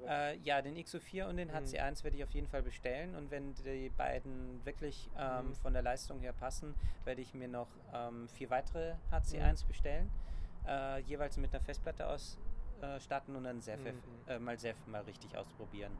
[0.07, 1.55] Äh, ja, den XO4 und den Mhm.
[1.55, 5.55] HC1 werde ich auf jeden Fall bestellen und wenn die beiden wirklich ähm, Mhm.
[5.55, 6.75] von der Leistung her passen,
[7.05, 10.09] werde ich mir noch ähm, vier weitere HC1 bestellen,
[10.67, 14.01] äh, jeweils mit einer Festplatte ausstatten und dann Ceph, Mhm.
[14.27, 15.91] äh, mal Ceph mal richtig ausprobieren,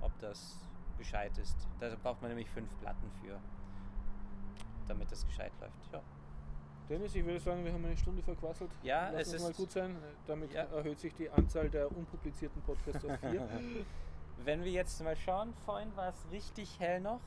[0.00, 0.56] ob das
[0.98, 1.56] gescheit ist.
[1.80, 3.38] Da braucht man nämlich fünf Platten für,
[4.88, 5.92] damit das gescheit läuft.
[5.92, 6.02] Ja.
[6.90, 8.70] Dennis, ich würde sagen, wir haben eine Stunde verquasselt.
[8.82, 9.96] Ja, Lass es uns mal ist- gut sein.
[10.26, 10.64] Damit Ja.
[10.64, 13.48] erhöht sich die Anzahl der unpublizierten Podcasts auf vier.
[14.44, 17.20] Wenn wir jetzt mal schauen, vorhin war es richtig hell noch.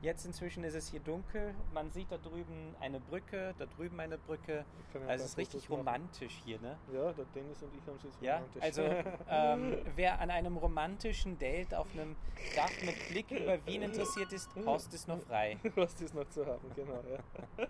[0.00, 1.54] Jetzt inzwischen ist es hier dunkel.
[1.72, 4.64] Man sieht da drüben eine Brücke, da drüben eine Brücke.
[5.08, 6.76] Also es ist richtig romantisch hier, ne?
[6.92, 8.62] Ja, der Dennis und ich haben es jetzt Ja, romantisch.
[8.62, 8.82] also
[9.30, 12.16] ähm, wer an einem romantischen Date auf einem
[12.54, 15.58] Dach mit Blick über Wien interessiert ist, Horst ist noch frei.
[15.74, 17.66] Was ist noch zu haben, genau, ja.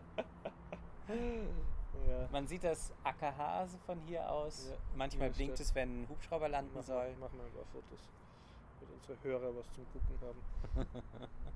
[1.09, 2.29] Ja.
[2.33, 4.69] Man sieht das AKH so von hier aus.
[4.71, 7.15] Ja, Manchmal blinkt es, wenn ein Hubschrauber landen Machen, soll.
[7.17, 8.01] machen wir ein paar Fotos,
[8.81, 10.41] damit unsere Hörer was zum Gucken haben.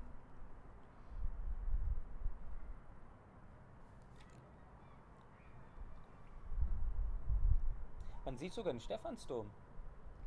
[8.29, 9.49] Man sieht sogar den Stephansdom.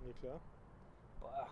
[0.04, 0.40] Ja, klar.
[1.20, 1.46] Boah.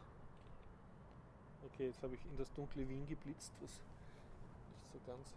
[1.66, 5.36] Okay, jetzt habe ich in das dunkle Wien geblitzt, was nicht so ganz.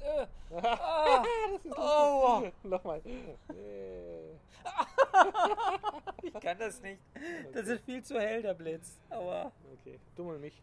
[0.00, 1.24] Äh, ah,
[1.54, 2.42] das ist Oh.
[2.62, 3.02] Nochmal.
[6.22, 7.00] Ich kann das nicht.
[7.52, 8.98] Das ist viel zu hell, der Blitz.
[9.10, 9.50] Aua.
[9.80, 10.62] Okay, du mal mich.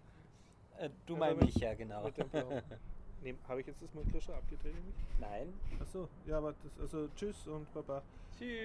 [0.78, 2.10] Äh, du Ja, mal mich, ja, genau.
[3.22, 4.76] Nee, habe ich jetzt das Mikro schon abgedreht?
[5.20, 5.52] Nein.
[5.82, 8.04] Achso, ja, aber das, also tschüss und baba.
[8.38, 8.62] Tschüss.